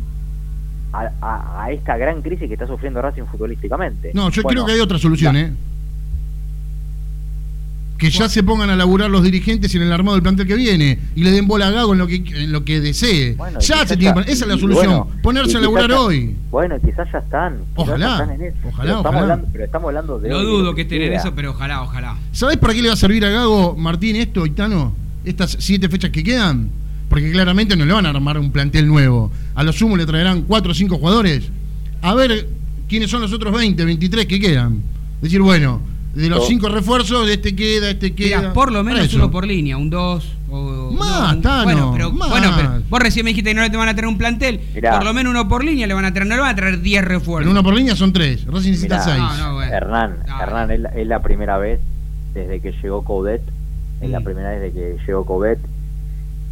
[1.20, 4.12] a, esta gran crisis que está sufriendo Racing futbolísticamente.
[4.14, 5.52] No, yo creo que hay otra solución, ¿eh?
[7.98, 10.98] Que ya se pongan a laburar los dirigentes en el armado del plantel que viene
[11.14, 13.38] y le den bola a Gago en lo que, en lo que desee.
[13.60, 16.36] ya se tiene, esa es la solución, ponerse a laburar hoy.
[16.50, 17.60] Bueno, quizás ya están.
[17.74, 18.28] ojalá.
[18.68, 19.40] Ojalá, ojalá.
[19.50, 20.28] pero estamos hablando de.
[20.28, 22.18] No dudo que estén en eso, pero ojalá, ojalá.
[22.32, 24.94] ¿Sabés para qué le va a servir a Gago, Martín, esto, Itano?
[25.24, 26.70] Estas siete fechas que quedan
[27.08, 29.30] porque claramente no le van a armar un plantel nuevo.
[29.54, 31.50] A lo sumo le traerán 4 o 5 jugadores.
[32.02, 32.48] A ver
[32.88, 34.82] quiénes son los otros 20, 23 que quedan.
[35.20, 35.80] Decir, bueno,
[36.14, 38.52] de los 5 refuerzos, este queda, este queda.
[38.52, 40.90] por lo menos uno por línea, un 2 o.
[40.92, 43.88] Más, no, bueno, pero, bueno, pero vos recién me dijiste que no le te van
[43.88, 44.60] a traer un plantel.
[44.60, 46.80] Por lo menos uno por línea le van a traer, no le van a traer
[46.80, 47.40] 10 refuerzos.
[47.40, 49.16] Pero uno por línea son 3, Racing necesita 6.
[49.70, 51.80] Hernán, Hernán es la, primera vez
[52.32, 53.42] desde que llegó Coudet,
[54.00, 55.58] es la primera vez desde que llegó Coudet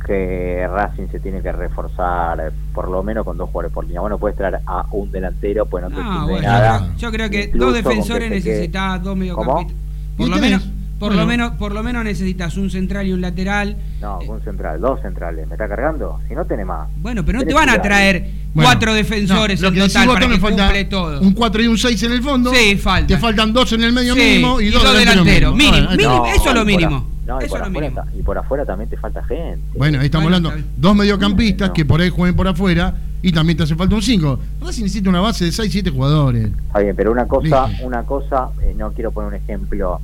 [0.04, 4.00] que Racing se tiene que reforzar eh, por lo menos con dos jugadores por línea.
[4.00, 6.94] Bueno, puedes traer a un delantero, pues no te ah, nada.
[6.96, 9.76] Yo creo que dos defensores necesitas, dos mediocampistas.
[10.16, 10.62] Por lo menos
[10.98, 13.76] por lo menos por lo menos necesitas un central y un lateral.
[14.00, 15.46] No, un central, dos centrales.
[15.46, 16.20] ¿Me está cargando?
[16.28, 16.88] Si no tenés más.
[16.96, 21.20] Bueno, pero no te van a traer cuatro defensores en total para que cumple todo.
[21.20, 22.52] Un 4 y un 6 en el fondo.
[22.52, 23.08] Sí, falta.
[23.08, 25.54] Te faltan dos en el medio mínimo y, dos, delanteros.
[25.54, 27.06] Mínimo, mínimo, eso es lo mínimo.
[27.26, 29.60] No, y, por afuera, y por afuera también te falta gente.
[29.74, 30.52] Bueno, ahí estamos hablando.
[30.76, 34.38] Dos mediocampistas que por ahí jueguen por afuera y también te hace falta un 5.
[34.60, 36.50] Racing necesita una base de 6, 7 jugadores.
[36.66, 40.00] Está bien, pero una cosa, una cosa, eh, no quiero poner un ejemplo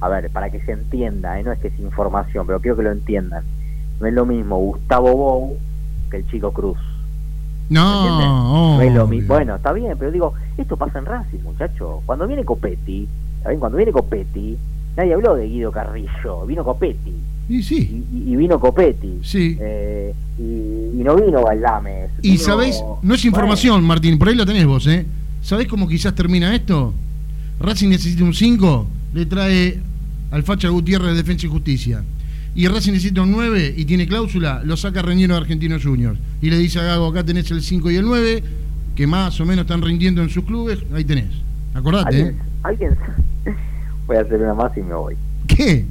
[0.00, 1.44] a ver, para que se entienda, ¿eh?
[1.44, 3.44] no es que es información, pero quiero que lo entiendan.
[4.00, 5.58] No es lo mismo Gustavo Bou
[6.10, 6.78] que el chico Cruz.
[7.70, 9.34] No, no es lo mismo.
[9.34, 12.02] Bueno, está bien, pero digo, esto pasa en Racing, muchacho.
[12.04, 13.08] Cuando viene Copetti,
[13.42, 13.58] ¿saben?
[13.58, 14.58] Cuando viene Copetti,
[14.96, 17.14] nadie habló de Guido Carrillo, vino Copetti.
[17.48, 18.04] Y sí.
[18.12, 19.20] Y, vino Copetti.
[19.22, 19.56] Sí.
[19.60, 22.10] Eh, y, no vino Baldames.
[22.22, 25.06] Y sabéis, no es información, Martín, por ahí la tenés vos, ¿eh?
[25.42, 26.94] ¿Sabés cómo quizás termina esto?
[27.60, 29.80] Racing necesita un 5, le trae
[30.32, 32.02] al Facha Gutiérrez de Defensa y Justicia.
[32.56, 36.18] Y Racing necesita un 9 y tiene cláusula, lo saca Reñero de Argentinos Juniors.
[36.42, 38.42] Y le dice a Gago, acá tenés el 5 y el 9,
[38.94, 41.30] que más o menos están rindiendo en sus clubes, ahí tenés.
[41.74, 42.34] Acordate, ¿eh?
[42.62, 42.96] ¿Alguien?
[44.06, 45.16] Voy a hacer una más y me voy.
[45.46, 45.84] ¿Qué?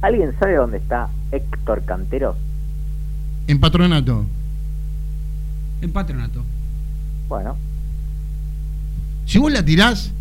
[0.00, 2.36] ¿Alguien sabe dónde está Héctor Cantero?
[3.46, 4.24] En patronato.
[5.82, 6.42] En patronato.
[7.28, 7.56] Bueno.
[9.26, 10.12] Si vos la tirás,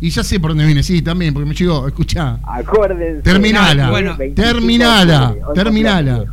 [0.00, 2.38] y ya sé por dónde viene, sí, también, porque me llegó, escuchá.
[2.44, 3.22] Acuérdense.
[3.22, 6.24] Terminala, bueno, terminala, terminala.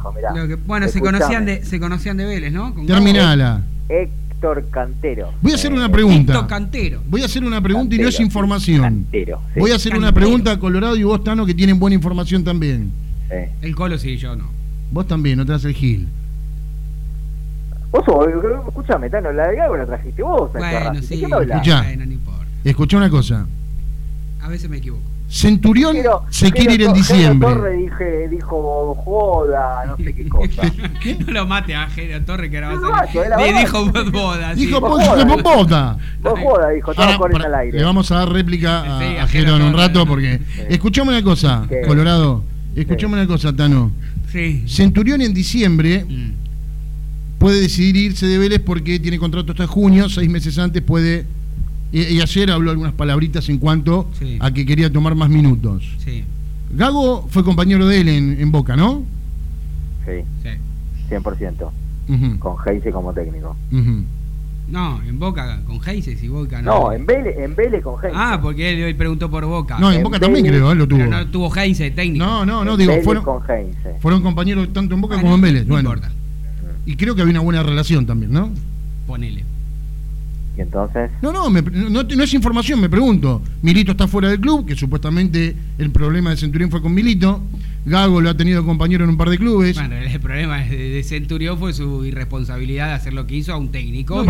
[0.67, 2.75] bueno, se conocían, de, se conocían de Vélez, ¿no?
[2.85, 3.63] terminala.
[3.89, 5.33] Héctor Cantero.
[5.41, 6.33] Voy a hacer una pregunta.
[6.33, 7.01] Héctor Cantero.
[7.07, 8.81] Voy a hacer una pregunta y no es información.
[8.81, 12.43] Cantero, Voy a hacer una pregunta a Colorado y vos, Tano, que tienen buena información
[12.43, 12.91] también.
[13.61, 14.45] El Colo sí, yo no.
[14.91, 16.07] Vos también, no te el Gil.
[17.91, 18.03] Vos,
[18.67, 20.51] escúchame, Tano, la de Gago la trajiste vos.
[20.53, 22.34] Bueno, sí, ¿Qué Escuchá, bueno, no importa.
[22.69, 23.45] Escuchá una cosa.
[24.41, 25.15] A veces me equivoco.
[25.27, 25.97] Centurión
[26.29, 27.49] se quiere ir en diciembre.
[27.49, 30.61] Torre dije, dijo joda, no sé qué cosa.
[31.25, 33.29] no lo mate a Genio Torre que era va a ser.
[33.37, 34.53] Le dijo boda.
[34.53, 35.97] Dijo boda.
[36.21, 36.69] boda.
[36.69, 37.77] Dijo, estaba corriendo al aire.
[37.77, 40.39] Le vamos a dar réplica a, a en un rato porque.
[40.69, 42.43] Escuchame una cosa, Colorado.
[42.75, 43.91] Escuchame una cosa, Tano.
[44.31, 44.63] Sí.
[44.67, 47.39] Centurión en diciembre mm.
[47.39, 51.25] puede decidir irse de Vélez porque tiene contrato hasta junio, seis meses antes puede
[51.95, 55.95] y, ayer habló algunas palabritas en cuanto a que quería tomar más minutos.
[55.99, 56.23] Sí.
[56.71, 59.03] Gago fue compañero de él en, Boca, ¿no?
[60.05, 60.49] Sí, sí.
[61.09, 62.39] 100%.
[62.39, 63.55] Con Heise como técnico.
[64.67, 66.85] No, en Boca con Heise y Boca no.
[66.85, 68.17] No, en Vélez, en Vélez con Heise.
[68.17, 69.77] Ah, porque él, él, preguntó por Boca.
[69.79, 70.99] No, en, Boca también creo, él lo tuvo.
[70.99, 72.25] Pero no tuvo Heise técnico.
[72.25, 73.41] No, no, no, digo, fueron, con
[73.99, 75.67] fueron compañeros tanto en Boca como en Vélez.
[75.67, 76.11] No importa.
[76.85, 78.51] Y creo que había una buena relación también, ¿no?
[79.07, 79.54] Ponele.
[80.57, 81.11] Y entonces...
[81.21, 83.41] No, no, no, es información, me pregunto.
[83.61, 87.41] Milito está fuera del club, que supuestamente el problema de Centurión fue con Milito.
[87.85, 89.75] Gago lo ha tenido compañero en un par de clubes.
[89.75, 93.69] Bueno, el problema de Centurión fue su irresponsabilidad de hacer lo que hizo a un
[93.69, 94.23] técnico.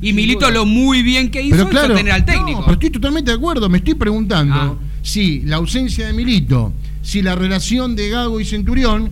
[0.00, 2.60] y, Milito lo muy bien que hizo pero claro, tener al técnico.
[2.60, 3.68] pero estoy totalmente de acuerdo.
[3.68, 4.74] Me estoy preguntando ah.
[5.00, 9.10] si la ausencia de Milito, si la relación de Gago y Centurión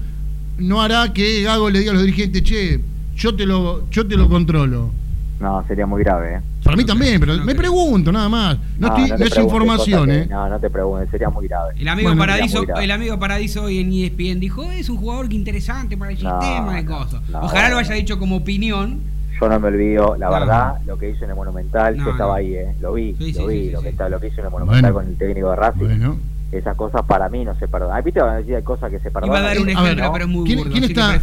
[0.58, 2.80] no hará que Gago le diga a los dirigentes, che,
[3.14, 4.92] yo te lo, yo te lo controlo.
[5.40, 6.36] No, sería muy grave.
[6.36, 6.40] ¿eh?
[6.66, 8.58] Para mí también, pero me pregunto nada más.
[8.76, 10.26] No, es información, ¿eh?
[10.28, 11.74] No, no te preguntes, sería muy grave.
[11.78, 15.96] El amigo Paradiso, el amigo Paradiso hoy en ESPN dijo, es un jugador que interesante
[15.96, 17.22] para el sistema y cosas.
[17.32, 19.00] Ojalá lo haya dicho como opinión.
[19.40, 22.54] Yo no me olvido, la verdad, lo que hizo en el Monumental, que estaba ahí,
[22.54, 22.74] ¿eh?
[22.80, 25.16] Lo vi, lo vi, lo, que está, lo que hizo en el Monumental con el
[25.16, 26.18] técnico de Racing.
[26.50, 28.02] Esas cosas para mí no se perdonan.
[28.02, 28.20] ¿Viste?
[28.20, 29.36] Van a decir hay cosas que se perdonan.
[29.36, 31.20] Iba a dar un ejemplo, pero muy ¿Quién, ¿quién está,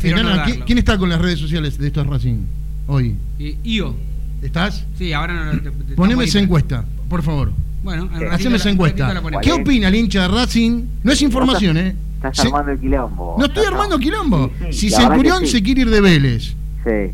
[0.66, 2.46] ¿quién, está con las redes sociales de estos Racing
[2.88, 3.18] hoy?
[3.40, 3.94] Eh, Io.
[4.44, 4.86] ¿Estás?
[4.98, 5.62] Sí, ahora no.
[5.62, 7.54] Te, Poneme esa encuesta, por favor.
[7.84, 9.22] Bueno, haceme esa encuesta.
[9.42, 10.84] ¿Qué opina el hincha de Racing?
[11.04, 11.96] No es información, ¿eh?
[12.16, 13.36] Estás armando el quilombo.
[13.38, 14.52] No estoy armando quilombo.
[14.72, 16.56] si Centurión se quiere ir de Vélez.
[16.84, 17.14] Sí.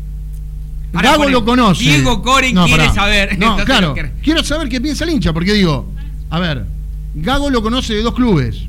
[0.92, 1.84] Gago lo conoce.
[1.84, 3.38] Diego Coren quiere saber.
[3.38, 3.94] No, claro.
[4.22, 5.88] Quiero saber qué piensa el hincha, porque digo,
[6.30, 6.66] a ver,
[7.14, 8.62] Gago lo conoce de dos clubes.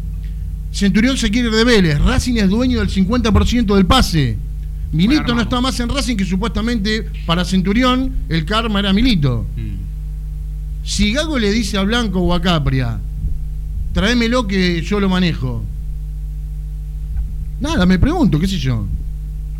[0.71, 1.99] Centurión se quiere ir de Vélez.
[1.99, 4.37] Racing es dueño del 50% del pase.
[4.91, 9.45] Milito no está más en Racing que supuestamente para Centurión el karma era Milito.
[9.55, 9.81] Mm.
[10.83, 12.99] Si Gago le dice a Blanco o a Capria,
[13.93, 15.63] tráemelo que yo lo manejo.
[17.59, 18.85] Nada, me pregunto, qué sé yo.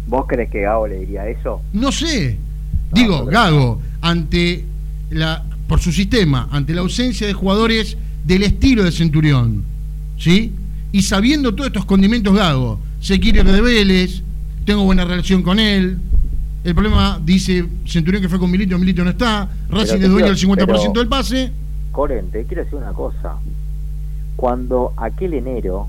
[0.08, 1.62] ¿Vos crees que Gago le diría eso?
[1.72, 2.38] No sé.
[2.92, 4.66] Digo, Gago, ante
[5.12, 9.64] la, por su sistema, ante la ausencia de jugadores del estilo de Centurión,
[10.18, 10.52] ¿sí?
[10.92, 14.24] Y sabiendo todos estos condimentos Gago, se quiere ir de Vélez,
[14.66, 16.00] tengo buena relación con él.
[16.64, 19.50] El problema, dice Centurión que fue con Milito, Milito no está.
[19.70, 21.52] Racing es dueño del 50% del pase.
[21.92, 23.38] Corente, quiero decir una cosa.
[24.36, 25.88] Cuando aquel enero,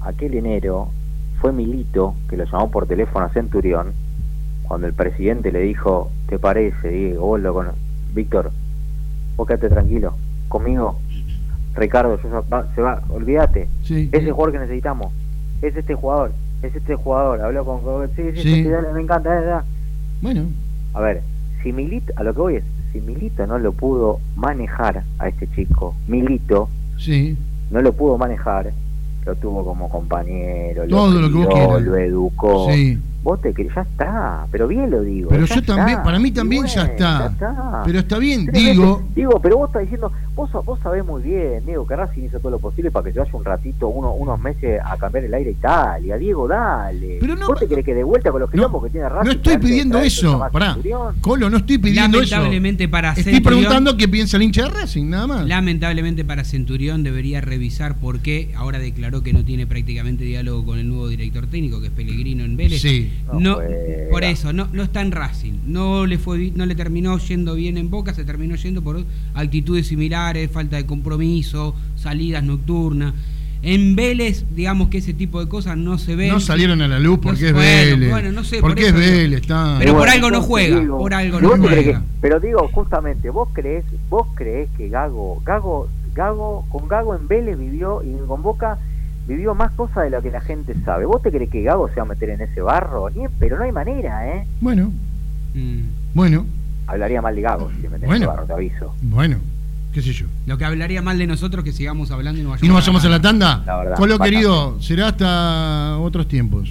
[0.00, 0.90] aquel enero,
[1.40, 3.92] fue Milito que lo llamó por teléfono a Centurión,
[4.64, 7.26] cuando el presidente le dijo, ¿te parece, Diego?
[7.26, 7.68] Vos lo con...
[8.14, 8.50] Víctor,
[9.36, 10.14] vos quédate tranquilo,
[10.48, 10.98] conmigo,
[11.74, 15.12] Ricardo, se va, olvídate, ese jugador que necesitamos,
[15.62, 16.32] es este jugador,
[16.62, 18.08] es este jugador, habló con...
[18.16, 18.68] Sí, sí, sí.
[18.94, 19.64] me encanta.
[20.20, 20.44] Bueno.
[20.94, 21.22] A ver,
[21.62, 25.48] si Milito, a lo que voy es, si Milito no lo pudo manejar a este
[25.54, 27.38] chico, Milito, sí.
[27.70, 28.72] no lo pudo manejar,
[29.24, 32.70] lo tuvo como compañero, Todo lo, que lo educó.
[32.70, 35.28] Sí vos te ya está, pero bien lo digo.
[35.28, 37.82] Pero yo también, para mí también ya, está.
[37.84, 39.02] Pero está bien, digo.
[39.14, 42.50] digo, pero vos estás diciendo, vos, vos sabés muy bien, Diego, que Racing hizo todo
[42.50, 45.50] lo posible para que se vaya un ratito, uno, unos meses a cambiar el aire
[45.50, 46.16] a Italia.
[46.16, 47.18] Diego, dale.
[47.20, 49.26] Pero no, ¿Vos te querés que de vuelta con los quilombos que tiene Racing?
[49.26, 50.76] No estoy pidiendo eso, pará.
[51.20, 52.90] Colo, no estoy pidiendo Lamentablemente eso.
[52.90, 55.46] para Estoy preguntando qué piensa el hincha de Racing, nada más.
[55.46, 60.78] Lamentablemente para Centurión debería revisar por qué ahora declaró que no tiene prácticamente diálogo con
[60.78, 62.80] el nuevo director técnico, que es Pellegrino en Vélez.
[62.80, 63.09] Sí.
[63.32, 63.58] No,
[64.10, 65.52] por eso, no, no está en Racing.
[65.66, 69.04] No le, fue, no le terminó yendo bien en Boca, se terminó yendo por
[69.34, 73.14] actitudes similares, falta de compromiso, salidas nocturnas.
[73.62, 76.30] En Vélez, digamos que ese tipo de cosas no se ven.
[76.30, 78.10] No salieron a la luz porque es Vélez.
[78.10, 78.60] Bueno, no sé.
[78.60, 79.76] Porque es Vélez, está.
[79.78, 80.80] Pero por algo no juega.
[80.86, 82.02] por algo no juega.
[82.20, 87.58] pero digo, justamente, vos crees, vos crees que Gago, Gago, Gago, con Gago en Vélez
[87.58, 88.78] vivió y con Boca
[89.30, 91.06] vivió más cosas de lo que la gente sabe.
[91.06, 93.08] ¿Vos te crees que Gago se va a meter en ese barro?
[93.38, 94.46] pero no hay manera, ¿eh?
[94.60, 94.92] Bueno.
[95.54, 95.82] Mm.
[96.14, 96.46] Bueno.
[96.86, 98.94] Hablaría mal de Gago si se mete en ese barro, te aviso.
[99.02, 99.38] Bueno.
[99.92, 100.26] ¿Qué sé yo?
[100.46, 103.04] Lo que hablaría mal de nosotros que sigamos hablando y no vayamos, ¿Y no vayamos
[103.04, 103.62] a, la tanda.
[103.66, 106.70] La verdad, lo querido, será hasta otros tiempos.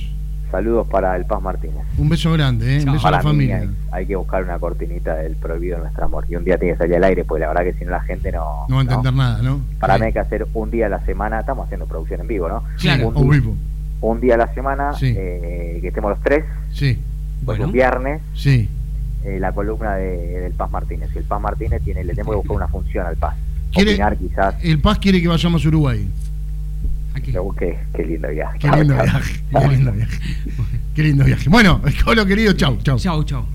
[0.52, 1.86] Saludos para el Paz Martínez.
[1.98, 2.84] Un beso grande, ¿eh?
[2.84, 3.70] un beso a la familia.
[3.92, 6.26] Hay, que buscar una cortinita del prohibido en nuestro amor.
[6.28, 8.02] Y un día tiene que salir al aire, pues la verdad que si no la
[8.02, 8.66] gente no.
[8.68, 9.62] No va a entender nada, ¿no?
[9.80, 11.42] Para mí hay que hacer un día a la semana.
[11.42, 12.64] Estamos haciendo producción en vivo, ¿no?
[12.80, 13.56] Claro, un, vivo.
[14.02, 16.46] Un día a la semana, eh, que estemos los tres.
[16.74, 17.00] Sí.
[17.46, 18.22] Pues un viernes.
[18.34, 18.70] Sí.
[19.24, 21.10] Eh, la columna de, del Paz Martínez.
[21.14, 23.36] Y el Paz Martínez tiene, le tenemos que buscar una función al Paz.
[23.72, 24.56] Quiere, quizás.
[24.64, 26.10] El Paz quiere que vayamos a Uruguay.
[27.58, 28.60] Qué, qué lindo viaje.
[28.60, 29.34] Qué lindo viaje.
[29.52, 30.20] Qué lindo viaje.
[30.96, 31.50] Qué lindo viaje.
[31.50, 32.98] Bueno, Colo querido, chau, chau.
[32.98, 33.46] Chau, chau.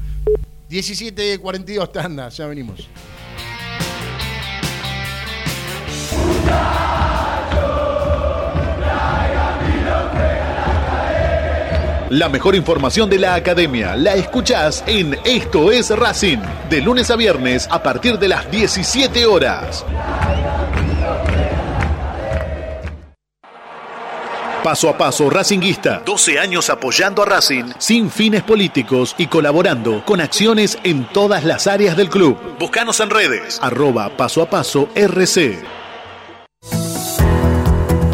[0.71, 2.89] 17.42 tanda, ya venimos.
[12.11, 16.39] La mejor información de la academia la escuchás en Esto es Racing,
[16.71, 19.85] de lunes a viernes a partir de las 17 horas.
[24.65, 26.01] Paso a paso Racinguista.
[26.07, 31.67] 12 años apoyando a Racing sin fines políticos y colaborando con acciones en todas las
[31.67, 32.39] áreas del club.
[32.59, 33.59] Búscanos en redes.
[33.61, 35.84] Arroba paso a paso RC.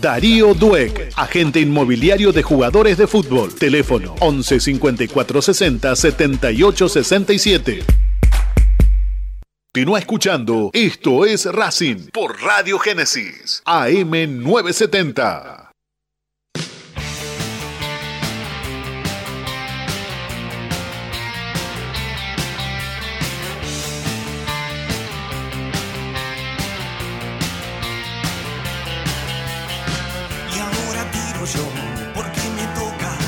[0.00, 3.54] Darío Dueck, agente inmobiliario de jugadores de fútbol.
[3.54, 8.03] Teléfono 11 54 60 78 67.
[9.74, 15.72] Continúa escuchando Esto es Racing por Radio Génesis AM 970.
[30.54, 31.68] Y ahora tiro yo,
[32.14, 33.18] porque me toca.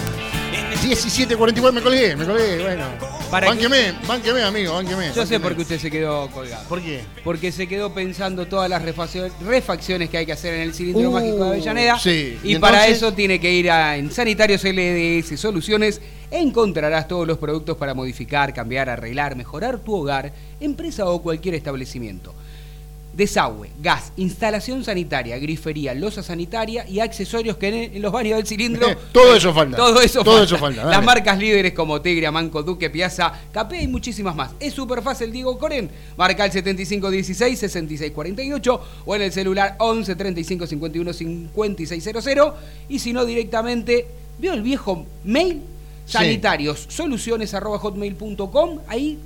[0.80, 3.15] 17.44 me colgué, me colgué, bueno.
[3.30, 5.10] Para bánqueme, bánqueme, amigo, bánqueme.
[5.14, 6.68] Yo sé por qué usted se quedó colgado.
[6.68, 7.00] ¿Por qué?
[7.24, 11.12] Porque se quedó pensando todas las refacciones que hay que hacer en el cilindro uh,
[11.12, 11.98] mágico de Avellaneda.
[11.98, 12.38] Sí.
[12.44, 16.00] Y, para eso tiene que ir a en Sanitarios LDS Soluciones.
[16.30, 22.34] Encontrarás todos los productos para modificar, cambiar, arreglar, mejorar tu hogar, empresa o cualquier establecimiento
[23.16, 28.86] desagüe, gas, instalación sanitaria, grifería, losa sanitaria y accesorios que en, los baños del cilindro.
[29.12, 29.76] todo eso falta.
[29.76, 33.88] Todo eso todo Eso falta Las marcas líderes como Tigre, Manco, Duque, Piazza, Capé y
[33.88, 34.50] muchísimas más.
[34.60, 35.90] Es súper fácil, Diego Coren.
[36.16, 42.52] Marca el 7516-6648 o en el celular 11 35 51 5600.
[42.88, 44.06] Y si no, directamente,
[44.38, 45.62] ¿vio el viejo mail?
[46.06, 49.18] sanitarios, soluciones arroba hotmail.com, ahí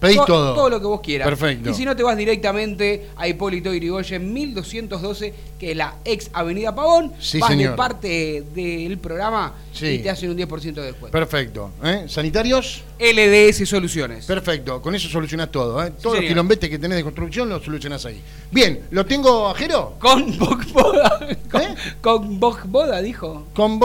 [0.00, 0.54] Pedís todo.
[0.54, 1.28] Todo lo que vos quieras.
[1.28, 1.68] Perfecto.
[1.70, 6.74] Y si no, te vas directamente a Hipólito Yrigoyen 1212, que es la ex Avenida
[6.74, 7.12] Pavón.
[7.20, 7.72] Sí, vas señor.
[7.72, 9.86] de parte del programa Sí.
[9.86, 11.10] y te hacen un 10% de descuento.
[11.12, 11.70] Perfecto.
[11.84, 12.04] ¿eh?
[12.08, 12.82] ¿Sanitarios?
[12.98, 14.24] LDS Soluciones.
[14.24, 14.80] Perfecto.
[14.80, 15.82] Con eso solucionás todo.
[15.84, 15.90] ¿eh?
[15.90, 16.28] Todos los señor.
[16.28, 18.20] quilombetes que tenés de construcción los solucionás ahí.
[18.50, 19.96] Bien, ¿lo tengo a Jero?
[19.98, 21.18] Con Box Boda.
[21.50, 21.74] Con, ¿Eh?
[22.00, 23.46] con Box Boda, dijo.
[23.54, 23.78] Con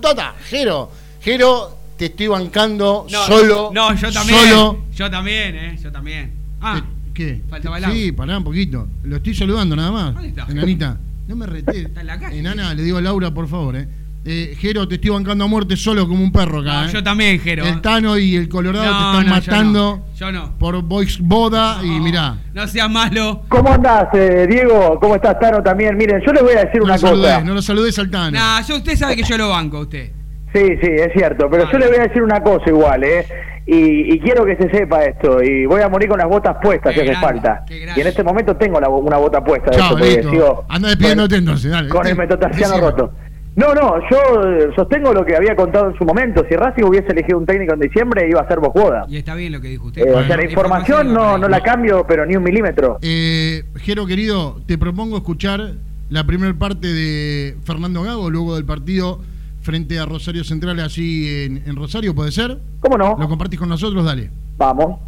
[0.00, 0.34] Tota.
[0.48, 0.90] Jero.
[1.22, 3.70] Jero, te estoy bancando No, solo.
[3.74, 4.38] No, yo también.
[4.48, 4.84] Solo.
[4.96, 5.78] Yo también, ¿eh?
[5.82, 6.32] Yo también.
[6.62, 6.82] Ah,
[7.12, 7.42] ¿Qué?
[7.50, 8.88] Faltaba el Sí, pará un poquito.
[9.02, 10.14] Lo estoy saludando nada más.
[10.14, 10.46] ¿Dónde está?
[10.48, 10.96] Enanita.
[11.28, 11.82] No me reté.
[11.82, 12.38] Está en la calle.
[12.38, 13.86] Enana, le digo a Laura, por favor, eh.
[14.24, 16.82] Eh, Jero, te estoy bancando a muerte solo como un perro acá.
[16.84, 16.92] no, eh.
[16.92, 17.66] yo también, Jero.
[17.66, 20.16] El Tano y el Colorado No, te están no, yo matando no.
[20.16, 20.58] Yo no.
[20.58, 22.38] por Boys Boda y mirá.
[22.54, 23.42] No seas malo.
[23.48, 24.98] ¿Cómo andás, eh, Diego?
[25.00, 25.96] ¿Cómo estás, Tano, también?
[25.98, 27.44] Miren, yo les voy a decir No una lo saludés, cosa.
[27.44, 28.38] no lo saludés al Tano.
[28.38, 30.12] Nah, yo, usted sabe que yo lo banco a usted.
[30.52, 33.24] Sí, sí, es cierto, pero yo les voy a decir una cosa igual, ¿eh?
[33.66, 36.92] Y, y quiero que se sepa esto, y voy a morir con las botas puestas
[36.92, 37.64] Qué si hace falta.
[37.68, 40.30] Y en este momento tengo la una bota puesta de Chao, porque listo.
[40.30, 41.88] sigo Anda despidiéndote entonces, dale.
[41.88, 42.80] Con el Decime.
[42.80, 43.12] roto.
[43.56, 44.18] No, no, yo
[44.56, 46.44] eh, sostengo lo que había contado en su momento.
[46.48, 49.04] Si Racing hubiese elegido un técnico en diciembre, iba a ser vos boda.
[49.08, 50.06] Y está bien lo que dijo usted.
[50.06, 52.98] Eh, o sea, la información no, no la cambio, pero ni un milímetro.
[53.02, 55.74] Eh, Jero, querido, te propongo escuchar
[56.08, 59.20] la primera parte de Fernando Gago, luego del partido
[59.60, 62.58] frente a Rosario Central, allí en, en Rosario, ¿puede ser?
[62.80, 63.16] ¿Cómo no?
[63.18, 64.04] ¿Lo compartís con nosotros?
[64.04, 64.30] Dale.
[64.56, 64.98] Vamos.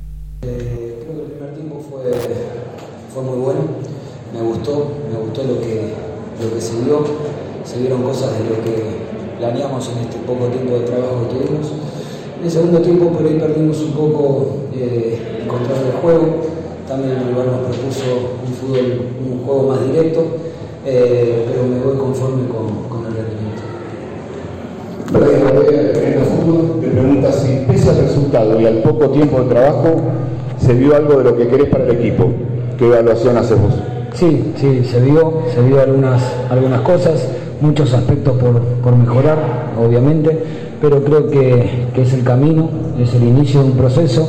[0.43, 2.03] Eh, creo que el primer tiempo fue,
[3.13, 3.61] fue muy bueno,
[4.35, 5.95] me gustó, me gustó lo que,
[6.43, 7.05] lo que se vio,
[7.65, 9.03] se vieron cosas de lo que
[9.39, 11.73] planeamos en este poco tiempo de trabajo que tuvimos.
[12.39, 16.27] En el segundo tiempo por ahí perdimos un poco eh, el control del juego,
[16.89, 20.25] también el lugar nos propuso un fútbol, un juego más directo,
[20.85, 22.92] eh, pero me voy conforme con.
[25.21, 30.01] Fútbol te pregunta si pese al resultado y al poco tiempo de trabajo
[30.59, 32.31] se vio algo de lo que querés para el equipo.
[32.79, 33.75] ¿Qué evaluación haces vos?
[34.15, 37.29] Sí, sí, se vio, se vio algunas, algunas cosas,
[37.61, 39.39] muchos aspectos por, por mejorar,
[39.83, 40.39] obviamente,
[40.81, 42.69] pero creo que, que es el camino,
[43.01, 44.29] es el inicio de un proceso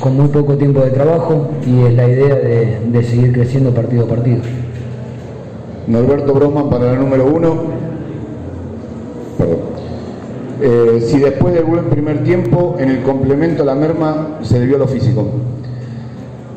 [0.00, 4.04] con muy poco tiempo de trabajo y es la idea de, de seguir creciendo partido
[4.04, 4.42] a partido.
[5.86, 7.54] Norberto Brosman para la número uno.
[9.38, 9.71] Perdón.
[10.64, 14.76] Eh, si después del buen primer tiempo, en el complemento a la merma, se debió
[14.76, 15.26] a lo físico.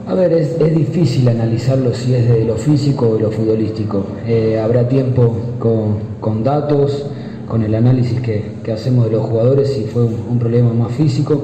[0.06, 4.06] A ver, es, difícil analizarlo si es de lo físico o de lo futbolístico.
[4.28, 5.36] Eh, habrá tiempo
[6.20, 7.08] con, datos,
[7.48, 11.42] con el análisis que, hacemos de los jugadores si fue un, problema más físico,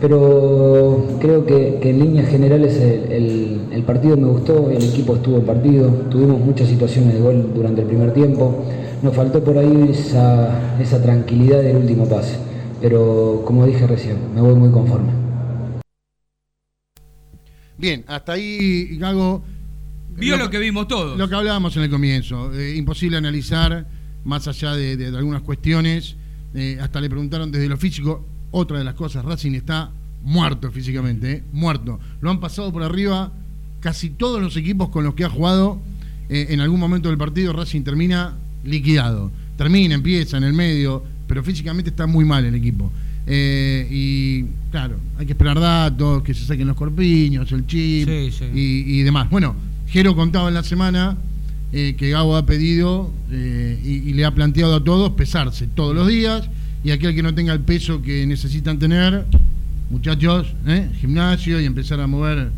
[0.00, 5.44] pero creo que, en líneas generales el- el partido me gustó, el equipo estuvo en
[5.44, 8.64] partido, tuvimos muchas situaciones de gol durante el primer tiempo,
[9.02, 12.38] nos faltó por ahí esa, esa tranquilidad del último pase,
[12.80, 15.10] pero como dije recién, me voy muy conforme.
[17.78, 19.42] Bien, hasta ahí, Gago.
[20.16, 21.16] Vio lo que vimos todos.
[21.18, 22.52] Lo que hablábamos en el comienzo.
[22.52, 23.86] eh, imposible analizar
[24.24, 26.16] más allá de, de- de algunas cuestiones.
[26.52, 28.26] eh, hasta le preguntaron desde lo físico.
[28.50, 29.92] Otra de las cosas, Racing está
[30.22, 31.98] muerto físicamente, eh, muerto.
[32.20, 33.32] Lo han pasado por arriba
[33.78, 35.80] casi todos los equipos con los que ha jugado.
[36.28, 39.30] eh, en algún momento del partido Racing termina liquidado.
[39.56, 42.90] Termina, empieza en el medio, pero físicamente está muy mal el equipo.
[43.26, 48.30] Eh, y claro, hay que esperar datos, que se saquen los corpiños, el chip Sí,
[48.30, 48.44] sí.
[48.54, 49.28] Y, y demás.
[49.30, 49.54] Bueno,
[49.86, 51.16] Jero contaba en la semana
[51.72, 55.94] eh, que Gabo ha pedido eh, y, y le ha planteado a todos pesarse todos
[55.94, 56.48] los días
[56.82, 59.26] y aquel que no tenga el peso que necesitan tener,
[59.90, 60.54] muchachos,
[61.00, 62.50] gimnasio y empezar a mover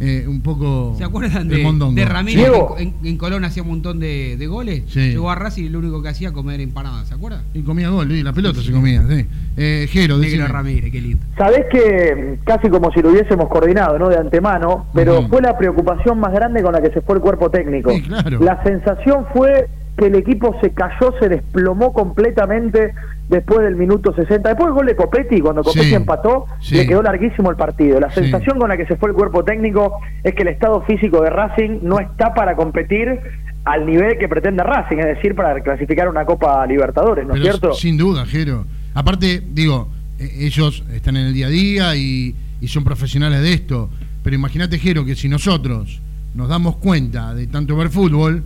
[0.00, 3.98] eh, un poco ¿Se acuerdan el de, de Ramírez en, en Colón hacía un montón
[3.98, 4.84] de, de goles?
[4.88, 5.10] Sí.
[5.10, 7.42] Llegó a Racing y lo único que hacía comer empanadas, ¿se acuerdan?
[7.54, 9.02] Y comía gol, y la pelota se comía.
[9.08, 9.26] Sí.
[9.56, 10.46] Eh, Jero, Negro.
[10.46, 11.24] Ramírez, qué lindo.
[11.36, 14.08] Sabés que casi como si lo hubiésemos coordinado, ¿no?
[14.08, 17.50] De antemano, pero fue la preocupación más grande con la que se fue el cuerpo
[17.50, 17.90] técnico.
[17.90, 18.38] Sí, claro.
[18.40, 22.94] La sensación fue que el equipo se cayó, se desplomó completamente
[23.28, 24.48] después del minuto 60.
[24.48, 26.76] Después del gol de Copetti, cuando Copetti Sí, empató, sí.
[26.76, 28.00] le quedó larguísimo el partido.
[28.00, 28.20] La Sí.
[28.20, 29.92] sensación con la que se fue el cuerpo técnico
[30.24, 33.18] es que el estado físico de Racing no está para competir
[33.64, 37.74] al nivel que pretende Racing, es decir, para clasificar una Copa Libertadores, ¿no es cierto?
[37.74, 38.64] Sin duda, Jero.
[38.94, 43.52] Aparte, digo, eh, ellos están en el día a día y, y son profesionales de
[43.52, 43.90] esto.
[44.22, 46.00] Pero imagínate, Jero, que si nosotros
[46.34, 48.42] nos damos cuenta de tanto ver fútbol,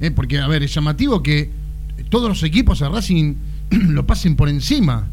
[0.00, 1.50] eh, porque, a ver, es llamativo que
[2.08, 3.34] todos los equipos a Racing
[3.88, 5.08] lo pasen por encima.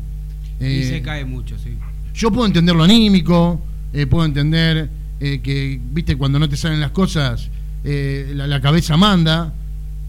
[0.60, 1.78] y Eh, se cae mucho, sí.
[2.14, 3.62] yo puedo entender lo anímico,
[3.94, 4.90] eh, puedo entender
[5.20, 7.50] eh, que, viste, cuando no te salen las cosas,
[7.84, 9.54] eh, la, la cabeza manda,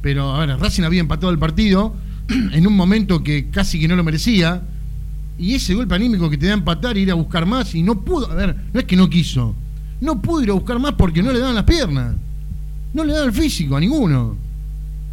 [0.02, 1.94] pero a ver, Racing había empatado el partido
[2.28, 4.62] en un momento que casi que no lo merecía,
[5.38, 8.00] y ese golpe anímico que te da empatar e ir a buscar más y no
[8.02, 9.54] pudo, a ver, no es que no quiso,
[10.00, 12.14] no pudo ir a buscar más porque no le daban las piernas,
[12.92, 14.36] no le daban el físico a ninguno.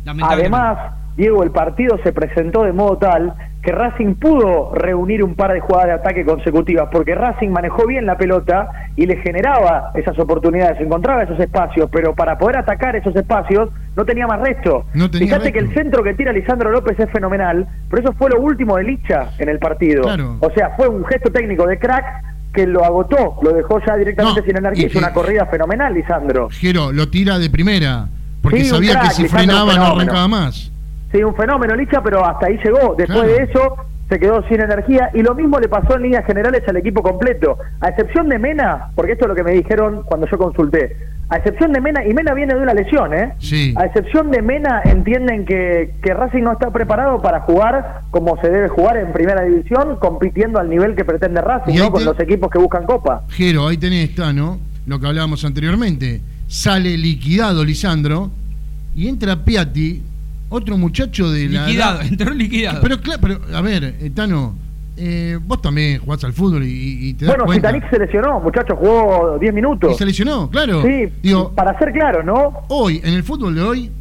[0.05, 0.77] Además,
[1.17, 5.59] Diego, el partido se presentó de modo tal que Racing pudo reunir un par de
[5.59, 10.79] jugadas de ataque consecutivas, porque Racing manejó bien la pelota y le generaba esas oportunidades,
[10.79, 14.85] encontraba esos espacios, pero para poder atacar esos espacios no tenía más resto.
[15.11, 18.77] Fíjate que el centro que tira Lisandro López es fenomenal, pero eso fue lo último
[18.77, 20.03] de Licha en el partido.
[20.39, 22.05] O sea, fue un gesto técnico de crack
[22.53, 24.87] que lo agotó, lo dejó ya directamente sin energía.
[24.87, 26.49] Es una corrida fenomenal, Lisandro.
[26.51, 28.07] Giro, lo tira de primera,
[28.41, 30.71] porque sabía que si frenaba no arrancaba más.
[31.11, 32.95] Sí, un fenómeno, Licha, pero hasta ahí llegó.
[32.97, 33.77] Después de eso
[34.09, 37.57] se quedó sin energía y lo mismo le pasó en líneas generales al equipo completo.
[37.81, 40.95] A excepción de Mena, porque esto es lo que me dijeron cuando yo consulté.
[41.29, 43.33] A excepción de Mena, y Mena viene de una lesión, ¿eh?
[43.39, 43.73] Sí.
[43.77, 48.49] A excepción de Mena, entienden que, que Racing no está preparado para jugar como se
[48.49, 51.91] debe jugar en primera división, compitiendo al nivel que pretende Racing, ¿no?
[51.91, 53.23] Con los equipos que buscan Copa.
[53.29, 54.57] Jero, ahí tenés, está, ¿no?
[54.85, 56.21] Lo que hablábamos anteriormente.
[56.47, 58.31] Sale liquidado Lisandro
[58.95, 60.01] y entra Piatti
[60.49, 61.67] otro muchacho de la.
[61.67, 62.81] Liquidado, entró liquidado.
[62.81, 64.55] Pero, claro, pero a ver, Tano,
[64.99, 67.69] eh, vos también jugás al fútbol y, te das bueno, cuenta.
[67.69, 69.93] Bueno, se lesionó, muchacho, jugó 10 minutos.
[69.93, 70.81] Y se lesionó, claro.
[70.83, 72.63] Sí, Digo, para ser claro, ¿no?
[72.69, 73.91] Hoy, en el fútbol de hoy,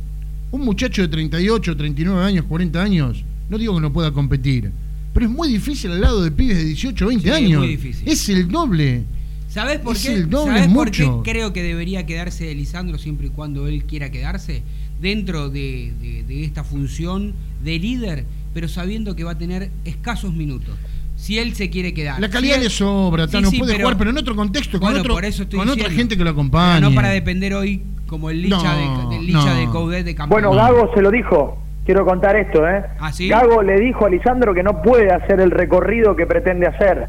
[0.51, 4.72] un muchacho de 38, 39 años, 40 años, no digo que no pueda competir,
[5.12, 7.51] pero es muy difícil al lado de pibes de 18, 20 años.
[7.53, 8.09] Es muy difícil.
[8.09, 9.05] Es el doble.
[9.49, 10.12] ¿Sabes por qué?
[10.12, 14.11] El doble ¿Sabés por qué creo que debería quedarse Lisandro siempre y cuando él quiera
[14.11, 14.62] quedarse?
[15.01, 15.92] Dentro de,
[16.28, 18.24] esta función de líder,
[18.55, 20.74] pero sabiendo que va a tener escasos minutos
[21.16, 22.20] si él se quiere quedar.
[22.20, 25.16] La calidad le sobra, no puede jugar, pero en otro contexto, con, otro,
[25.55, 26.80] con otra gente que lo acompaña.
[26.80, 28.76] No para depender hoy como el Licha,
[29.11, 30.34] de, Licha de Coudet de Campo.
[30.34, 31.62] Bueno, Gago se lo dijo.
[31.84, 32.82] Quiero contar esto, ¿eh?
[32.99, 37.09] ¿Ah, Gago le dijo a Lisandro que no puede hacer el recorrido que pretende hacer.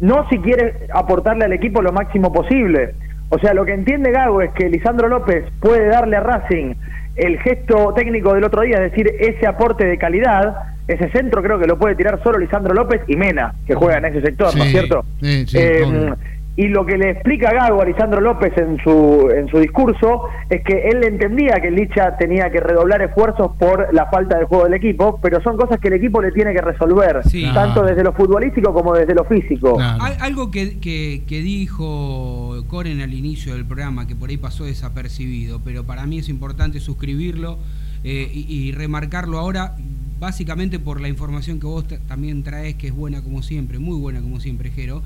[0.00, 2.94] No si quiere aportarle al equipo lo máximo posible.
[3.28, 6.74] O sea, lo que entiende Gago es que Lisandro López puede darle a Racing
[7.16, 10.56] el gesto técnico del otro día, es decir, ese aporte de calidad,
[10.88, 14.06] ese centro creo que lo puede tirar solo Lisandro López y Mena, que juega en
[14.06, 15.04] ese sector, ¿no es cierto?
[15.22, 16.12] Eh,
[16.56, 20.62] y lo que le explica Gago a Lisandro López en su, en su discurso es
[20.62, 24.74] que él entendía que Licha tenía que redoblar esfuerzos por la falta de juego del
[24.74, 27.20] equipo, pero son cosas que el equipo le tiene que resolver,
[27.54, 29.78] tanto desde lo futbolístico como desde lo físico.
[29.80, 35.84] Algo que, que, dijo Coren al inicio del programa, que por ahí pasó desapercibido, pero
[35.84, 37.58] para mí es importante suscribirlo
[38.02, 39.76] eh, y, y remarcarlo ahora,
[40.18, 44.20] básicamente por la información que vos también traes, que es buena como siempre, muy buena
[44.20, 45.02] como siempre, Jero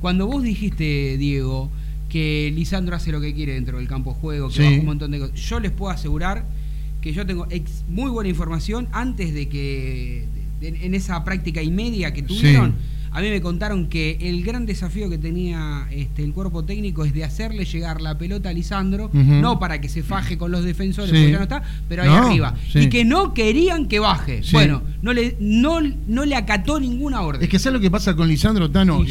[0.00, 1.70] cuando vos dijiste, Diego,
[2.08, 5.10] que Lisandro hace lo que quiere dentro del campo de juego, que baja un montón
[5.10, 6.46] de cosas, yo les puedo asegurar
[7.00, 7.46] que yo tengo
[7.88, 10.26] muy buena información antes de que
[10.60, 12.74] en esa práctica y media que tuvieron.
[13.12, 17.12] A mí me contaron que el gran desafío que tenía este, el cuerpo técnico es
[17.12, 21.10] de hacerle llegar la pelota a Lisandro, no para que se faje con los defensores,
[21.10, 22.54] porque ya no está, pero ahí arriba.
[22.74, 24.42] Y que no querían que baje.
[24.52, 27.42] Bueno, no le, no, no le acató ninguna orden.
[27.42, 29.04] Es que ¿sabes lo que pasa con Lisandro Tano?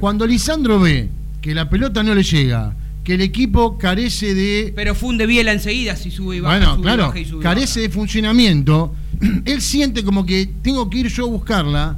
[0.00, 1.08] Cuando Lisandro ve
[1.42, 2.74] que la pelota no le llega,
[3.04, 4.72] que el equipo carece de.
[4.74, 6.74] Pero funde Biela enseguida si sube y baja.
[6.74, 7.12] Bueno, claro,
[7.42, 8.94] carece de funcionamiento.
[9.44, 11.96] Él siente como que tengo que ir yo a buscarla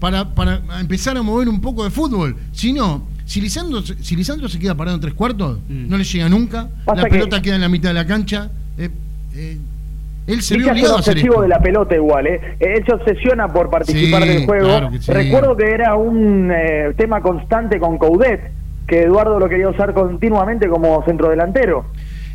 [0.00, 2.36] para, para empezar a mover un poco de fútbol.
[2.52, 5.88] Si no, si Lisandro, si Lisandro se queda parado en tres cuartos, mm.
[5.88, 8.50] no le llega nunca, la pelota queda en la mitad de la cancha.
[8.76, 8.90] Eh,
[9.36, 9.58] eh,
[10.26, 12.56] él se vio obligado a hacer de la pelota igual, ¿eh?
[12.60, 14.90] Él se obsesiona por participar del juego.
[15.08, 18.52] Recuerdo que era un eh, tema constante con Coudet,
[18.86, 21.86] que Eduardo lo quería usar continuamente como centrodelantero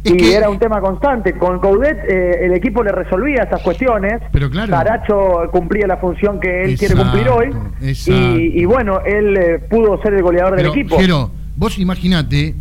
[0.05, 1.33] y era un tema constante.
[1.33, 4.21] Con Coudet eh, el equipo le resolvía esas cuestiones.
[4.31, 4.71] Pero claro.
[4.71, 7.49] Saracho cumplía la función que él quiere cumplir hoy.
[7.81, 10.97] Y, bueno, él eh, pudo ser el goleador del equipo.
[10.97, 12.55] Pero vos imaginate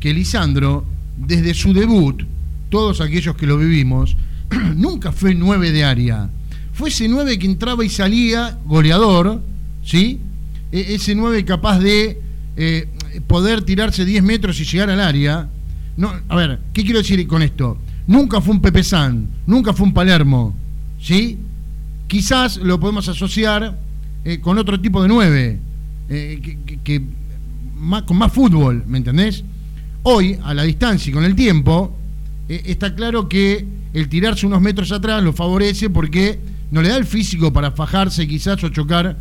[0.00, 0.84] que Lisandro,
[1.16, 2.24] desde su debut,
[2.70, 4.16] todos aquellos que lo vivimos,
[4.76, 6.28] nunca fue nueve de área.
[6.72, 9.40] Fue ese nueve que entraba y salía, goleador,
[9.84, 10.20] ¿sí?
[10.72, 12.20] E, ese nueve capaz de
[12.56, 12.88] eh,
[13.26, 15.48] poder tirarse 10 metros y llegar al área
[15.96, 17.78] no, a ver, ¿qué quiero decir con esto?
[18.06, 20.54] Nunca fue un Pepe San, nunca fue un Palermo,
[21.00, 21.38] ¿sí?
[22.06, 23.78] Quizás lo podemos asociar
[24.24, 25.60] eh, con otro tipo de nueve,
[26.08, 27.02] eh, que,
[28.04, 29.44] con más fútbol, ¿me entendés?
[30.02, 31.96] Hoy, a la distancia y con el tiempo,
[32.48, 33.64] eh, está claro que
[33.94, 36.38] el tirarse unos metros atrás lo favorece porque
[36.70, 39.16] no le da el físico para fajarse quizás o chocar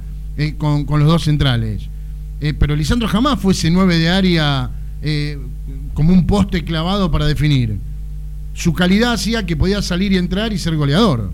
[0.57, 1.89] con, los dos centrales.
[2.57, 4.72] pero Lisandro jamás fue ese nueve de área
[5.99, 7.77] como un poste clavado para definir.
[8.53, 11.31] Su calidad hacía que podía salir y entrar y ser goleador.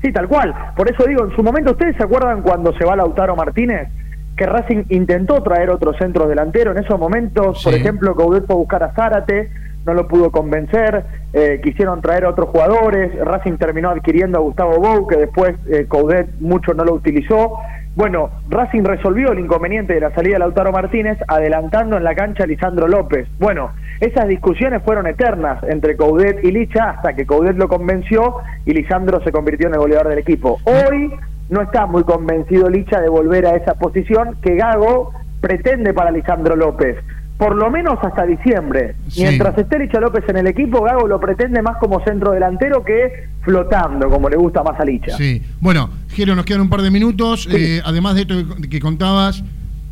[0.00, 0.54] Sí, tal cual.
[0.76, 3.88] Por eso digo, en su momento, ¿ustedes se acuerdan cuando se va Lautaro Martínez?
[4.36, 7.60] Que Racing intentó traer otro centro delantero en esos momentos.
[7.64, 9.50] Por ejemplo, Coudet fue a buscar a Zárate,
[9.84, 11.04] no lo pudo convencer.
[11.32, 13.18] Eh, quisieron traer a otros jugadores.
[13.18, 17.58] Racing terminó adquiriendo a Gustavo Bou, que después eh, Coudet mucho no lo utilizó.
[17.98, 22.44] Bueno, Racing resolvió el inconveniente de la salida de Lautaro Martínez adelantando en la cancha
[22.44, 23.26] a Lisandro López.
[23.40, 28.72] Bueno, esas discusiones fueron eternas entre Coudet y Licha hasta que Coudet lo convenció y
[28.72, 30.60] Lisandro se convirtió en el goleador del equipo.
[30.62, 31.12] Hoy
[31.50, 36.54] no está muy convencido Licha de volver a esa posición que Gago pretende para Lisandro
[36.54, 36.98] López
[37.38, 38.96] por lo menos hasta diciembre.
[39.16, 43.28] Mientras esté Licha López en el equipo, Gago lo pretende más como centro delantero que
[43.42, 45.16] flotando, como le gusta más a Licha.
[45.16, 45.88] Sí, bueno,
[46.18, 47.46] Jero, nos quedan un par de minutos.
[47.48, 48.34] Eh, además de esto
[48.68, 49.44] que contabas,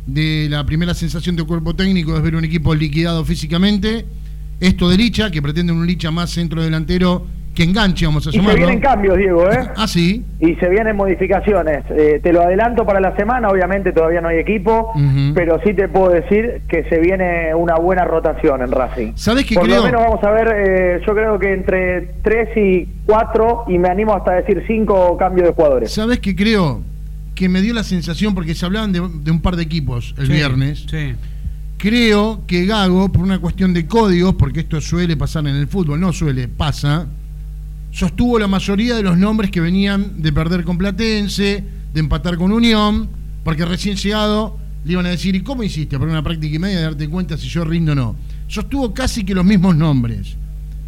[0.05, 4.05] de la primera sensación de cuerpo técnico es ver un equipo liquidado físicamente.
[4.59, 7.25] Esto de Licha, que pretende un Licha más centro delantero
[7.57, 8.51] que enganche, vamos a llamarlo.
[8.51, 9.67] Y se vienen cambios, Diego, ¿eh?
[9.75, 10.23] Ah, sí.
[10.39, 11.83] Y se vienen modificaciones.
[11.89, 14.91] Eh, te lo adelanto para la semana, obviamente todavía no hay equipo,
[15.33, 19.13] pero sí te puedo decir que se viene una buena rotación en Racing.
[19.15, 19.77] ¿Sabes qué Por creo?
[19.77, 23.89] lo menos vamos a ver, eh, yo creo que entre 3 y 4, y me
[23.89, 25.91] animo hasta a decir 5 cambios de jugadores.
[25.91, 26.81] ¿Sabes qué creo?
[27.33, 30.27] Que me dio la sensación, porque se hablaban de, de un par de equipos el
[30.27, 30.85] Sí, viernes.
[30.89, 31.15] Sí.
[31.77, 35.99] Creo que Gago, por una cuestión de códigos, porque esto suele pasar en el fútbol,
[35.99, 37.07] no suele, pasa,
[37.91, 41.63] sostuvo la mayoría de los nombres que venían de perder con Platense,
[41.93, 43.09] de empatar con Unión,
[43.43, 46.77] porque recién llegado le iban a decir, ¿y cómo hiciste para una práctica y media
[46.77, 48.15] de darte cuenta si yo rindo o no?
[48.47, 50.35] Sostuvo casi que los mismos nombres.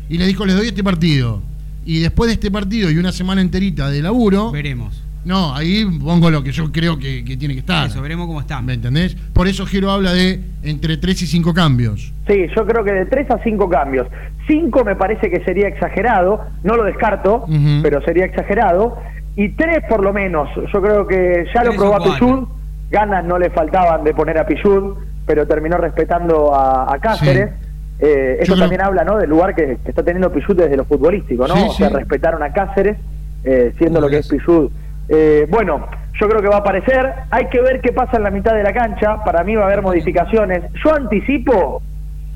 [0.08, 1.42] Y le dijo, les doy este partido.
[1.86, 5.02] Y después de este partido y una semana enterita de laburo, Veremos.
[5.30, 7.88] No, ahí pongo lo que yo creo que, que tiene que estar.
[7.88, 8.62] Eso, veremos cómo está.
[8.62, 9.16] ¿Me entendés?
[9.16, 12.12] Por eso Giro habla de entre 3 y 5 cambios.
[12.28, 14.08] Sí, yo creo que de 3 a 5 cambios.
[14.48, 17.82] 5 me parece que sería exagerado, no lo descarto, Ujú.
[17.84, 18.98] pero sería exagerado.
[19.36, 22.04] Y 3 por lo menos, yo creo que ya lo probó a.
[22.04, 22.48] Pichud,
[22.92, 27.52] ganas no le faltaban de poner a Pichud, pero terminó respetando a, a Cáceres.
[28.00, 29.18] Eh, Yo eso creo- también habla ¿no?
[29.18, 31.56] del lugar que, que está teniendo Pichud desde lo futbolístico, ¿no?
[31.56, 31.96] Sí, o sea, sí.
[31.96, 32.98] respetaron a Cáceres,
[33.44, 34.72] eh, siendo lo que es Pichud.
[35.10, 35.88] Eh, bueno,
[36.20, 37.14] yo creo que va a aparecer.
[37.32, 39.24] Hay que ver qué pasa en la mitad de la cancha.
[39.24, 40.64] Para mí va a haber modificaciones.
[40.84, 41.82] Yo anticipo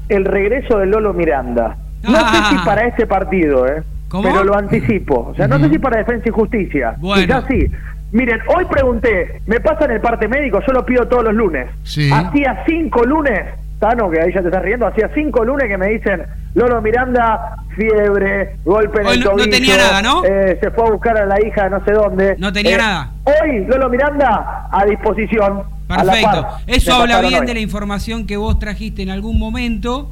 [0.09, 1.77] el regreso de Lolo Miranda.
[2.03, 2.31] No Ah.
[2.49, 3.83] sé si para este partido, ¿eh?
[4.09, 4.23] ¿Cómo?
[4.23, 5.29] pero lo anticipo.
[5.31, 6.95] O sea, no sé si para Defensa y Justicia.
[6.99, 7.23] Bueno.
[7.25, 7.65] Quizás sí.
[8.11, 11.67] Miren, hoy pregunté, me pasan el parte médico, yo lo pido todos los lunes.
[11.81, 12.11] Sí.
[12.13, 13.41] Hacía cinco lunes,
[13.83, 16.23] Tano, que ahí ya te estás riendo, hacía cinco lunes que me dicen,
[16.55, 20.23] Lolo Miranda, fiebre, golpe en Hoy el no- tenía nada, ¿no?
[20.23, 22.35] eh, se fue a buscar a la hija no sé dónde.
[22.37, 23.11] No tenía Eh, nada.
[23.25, 25.63] Hoy, Lolo Miranda, a disposición.
[25.85, 26.47] Perfecto.
[26.65, 27.45] Eso habla bien hoy.
[27.47, 30.09] de la información que vos trajiste en algún momento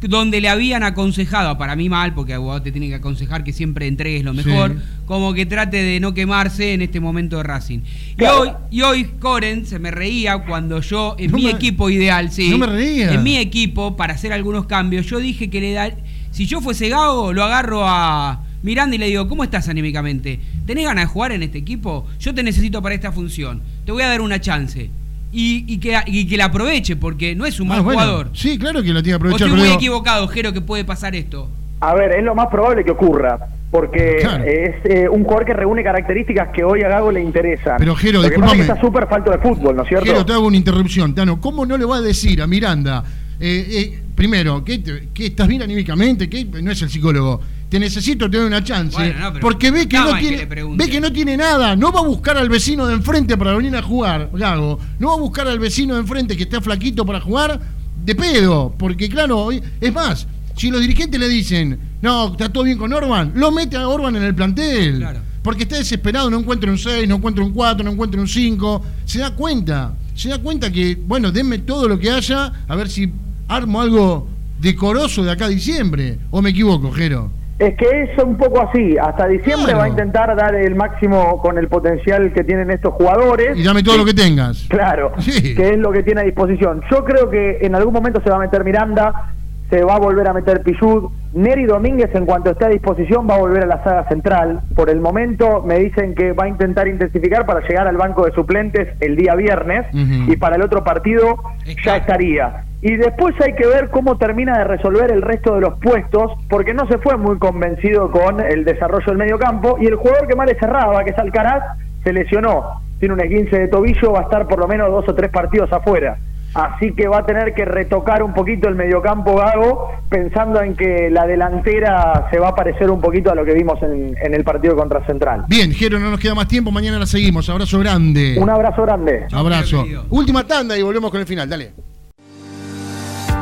[0.00, 3.86] donde le habían aconsejado, para mí mal, porque vos te tiene que aconsejar que siempre
[3.86, 4.82] entregues lo mejor, Sí.
[5.06, 7.80] como que trate de no quemarse en este momento de Racing.
[8.16, 8.44] Claro.
[8.44, 11.90] Y hoy, y hoy Coren se me reía cuando yo, en No mi me- equipo
[11.90, 13.12] ideal, sí, no me reía.
[13.12, 15.90] en mi equipo, para hacer algunos cambios, yo dije que le da,
[16.30, 20.40] si yo fuese Gago, lo agarro a Miranda y le digo, ¿cómo estás anímicamente?
[20.66, 22.06] ¿Tenés ganas de jugar en este equipo?
[22.20, 24.88] Yo te necesito para esta función, te voy a dar una chance.
[25.32, 28.00] Y, y que, y que la aproveche, porque no es un mal Ah, bueno.
[28.00, 28.30] jugador.
[28.34, 29.46] Sí, claro que lo tiene que O aprovechar.
[29.46, 31.48] estoy pero muy digo, equivocado, Jero, que puede pasar esto.
[31.80, 33.38] A ver, es lo más probable que ocurra,
[33.70, 34.42] porque Claro.
[34.44, 37.76] es eh, un jugador que reúne características que hoy a Gago le interesan.
[37.78, 38.60] Pero, Jero, que discúlpame.
[38.62, 40.04] está súper falto de fútbol, ¿no es cierto?
[40.04, 41.40] Quiero te hago una interrupción, Tano.
[41.40, 43.04] ¿Cómo no le va a decir a Miranda,
[43.38, 47.40] eh, eh, primero, que, te- que estás bien anímicamente, que no es el psicólogo,
[47.70, 50.44] te necesito, te doy una chance, Bueno, no, pero porque ve que, no que tiene,
[50.76, 53.76] ve que no tiene nada, no va a buscar al vecino de enfrente para venir
[53.76, 57.20] a jugar, Gago, no va a buscar al vecino de enfrente que está flaquito para
[57.20, 57.60] jugar
[58.04, 62.76] de pedo, porque claro, es más, si los dirigentes le dicen, no, está todo bien
[62.76, 64.98] con Orban, lo mete a Orban en el plantel.
[64.98, 65.20] Claro.
[65.42, 68.84] Porque está desesperado, no encuentra un 6, no encuentra un 4, no encuentra un 5.
[69.06, 72.90] Se da cuenta, se da cuenta que, bueno, denme todo lo que haya, a ver
[72.90, 73.10] si
[73.48, 74.28] armo algo
[74.60, 76.18] decoroso de acá a diciembre.
[76.30, 77.39] ¿O me equivoco, Jero?
[77.60, 78.96] Es que es un poco así.
[78.96, 79.78] Hasta diciembre Claro.
[79.80, 83.56] va a intentar dar el máximo con el potencial que tienen estos jugadores.
[83.56, 84.66] Y dame todo lo que tengas.
[84.70, 85.54] Claro, Sí.
[85.54, 86.80] que es lo que tiene a disposición.
[86.90, 89.34] Yo creo que en algún momento se va a meter Miranda,
[89.68, 91.10] se va a volver a meter Pichud.
[91.34, 94.62] Neri Domínguez, en cuanto esté a disposición, va a volver a la saga central.
[94.74, 98.32] Por el momento me dicen que va a intentar intensificar para llegar al banco de
[98.32, 101.36] suplentes el día viernes y para el otro partido
[101.84, 102.64] ya estaría.
[102.82, 106.72] Y después hay que ver cómo termina de resolver el resto de los puestos, porque
[106.72, 110.34] no se fue muy convencido con el desarrollo del medio campo y el jugador que
[110.34, 111.62] más le cerraba, que es Alcaraz,
[112.02, 112.80] se lesionó.
[112.98, 115.70] Tiene un esguince de tobillo, va a estar por lo menos dos o tres partidos
[115.72, 116.18] afuera.
[116.54, 121.08] Así que va a tener que retocar un poquito el mediocampo Gago, pensando en que
[121.08, 124.42] la delantera se va a parecer un poquito a lo que vimos en, en el
[124.42, 125.44] partido contra Central.
[125.48, 127.48] Bien, Jero, no nos queda más tiempo, mañana la seguimos.
[127.48, 128.36] Abrazo grande.
[128.36, 129.26] Un abrazo grande.
[129.32, 129.84] Abrazo.
[130.10, 131.70] Última tanda y volvemos con el final, dale.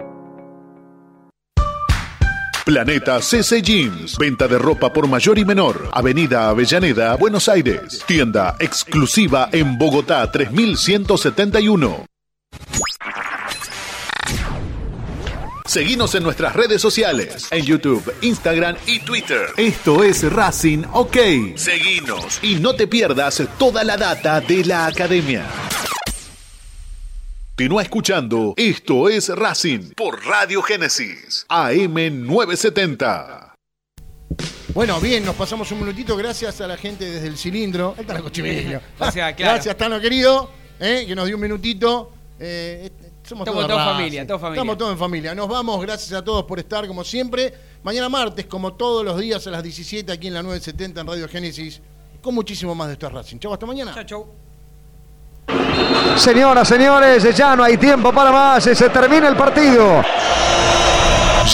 [2.63, 4.15] Planeta CC Jeans.
[4.19, 5.89] Venta de ropa por mayor y menor.
[5.91, 8.03] Avenida Avellaneda, Buenos Aires.
[8.05, 12.16] Tienda exclusiva en Bogotá 3171.
[15.67, 19.47] Seguinos en nuestras redes sociales, en YouTube, Instagram y Twitter.
[19.57, 21.17] Esto es Racing OK.
[21.55, 25.45] Seguinos y no te pierdas toda la data de la academia.
[27.57, 33.55] Continúa escuchando Esto es Racing por Radio Génesis, AM 970.
[34.73, 37.93] Bueno, bien, nos pasamos un minutito gracias a la gente desde el cilindro.
[37.97, 38.21] Ahí está la
[38.97, 39.33] claro.
[39.37, 40.49] Gracias, Tano querido,
[40.79, 42.13] eh, que nos dio un minutito.
[42.39, 42.89] Eh,
[43.27, 44.51] somos Estamos todos familia, familia.
[44.51, 45.35] Estamos todos en familia.
[45.35, 47.53] Nos vamos, gracias a todos por estar como siempre.
[47.83, 51.27] Mañana martes, como todos los días a las 17 aquí en la 970 en Radio
[51.27, 51.81] Génesis,
[52.21, 53.39] con muchísimo más de Esto es Racing.
[53.39, 53.93] Chau, hasta mañana.
[53.93, 54.27] Chau, chau.
[56.17, 60.03] Señoras, señores, ya no hay tiempo para más, se termina el partido.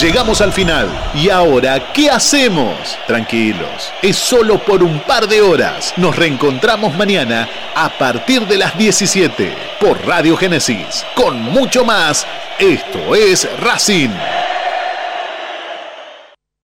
[0.00, 0.88] Llegamos al final.
[1.14, 2.98] ¿Y ahora qué hacemos?
[3.06, 5.94] Tranquilos, es solo por un par de horas.
[5.96, 11.06] Nos reencontramos mañana a partir de las 17 por Radio Génesis.
[11.14, 12.26] Con mucho más,
[12.58, 14.10] esto es Racing.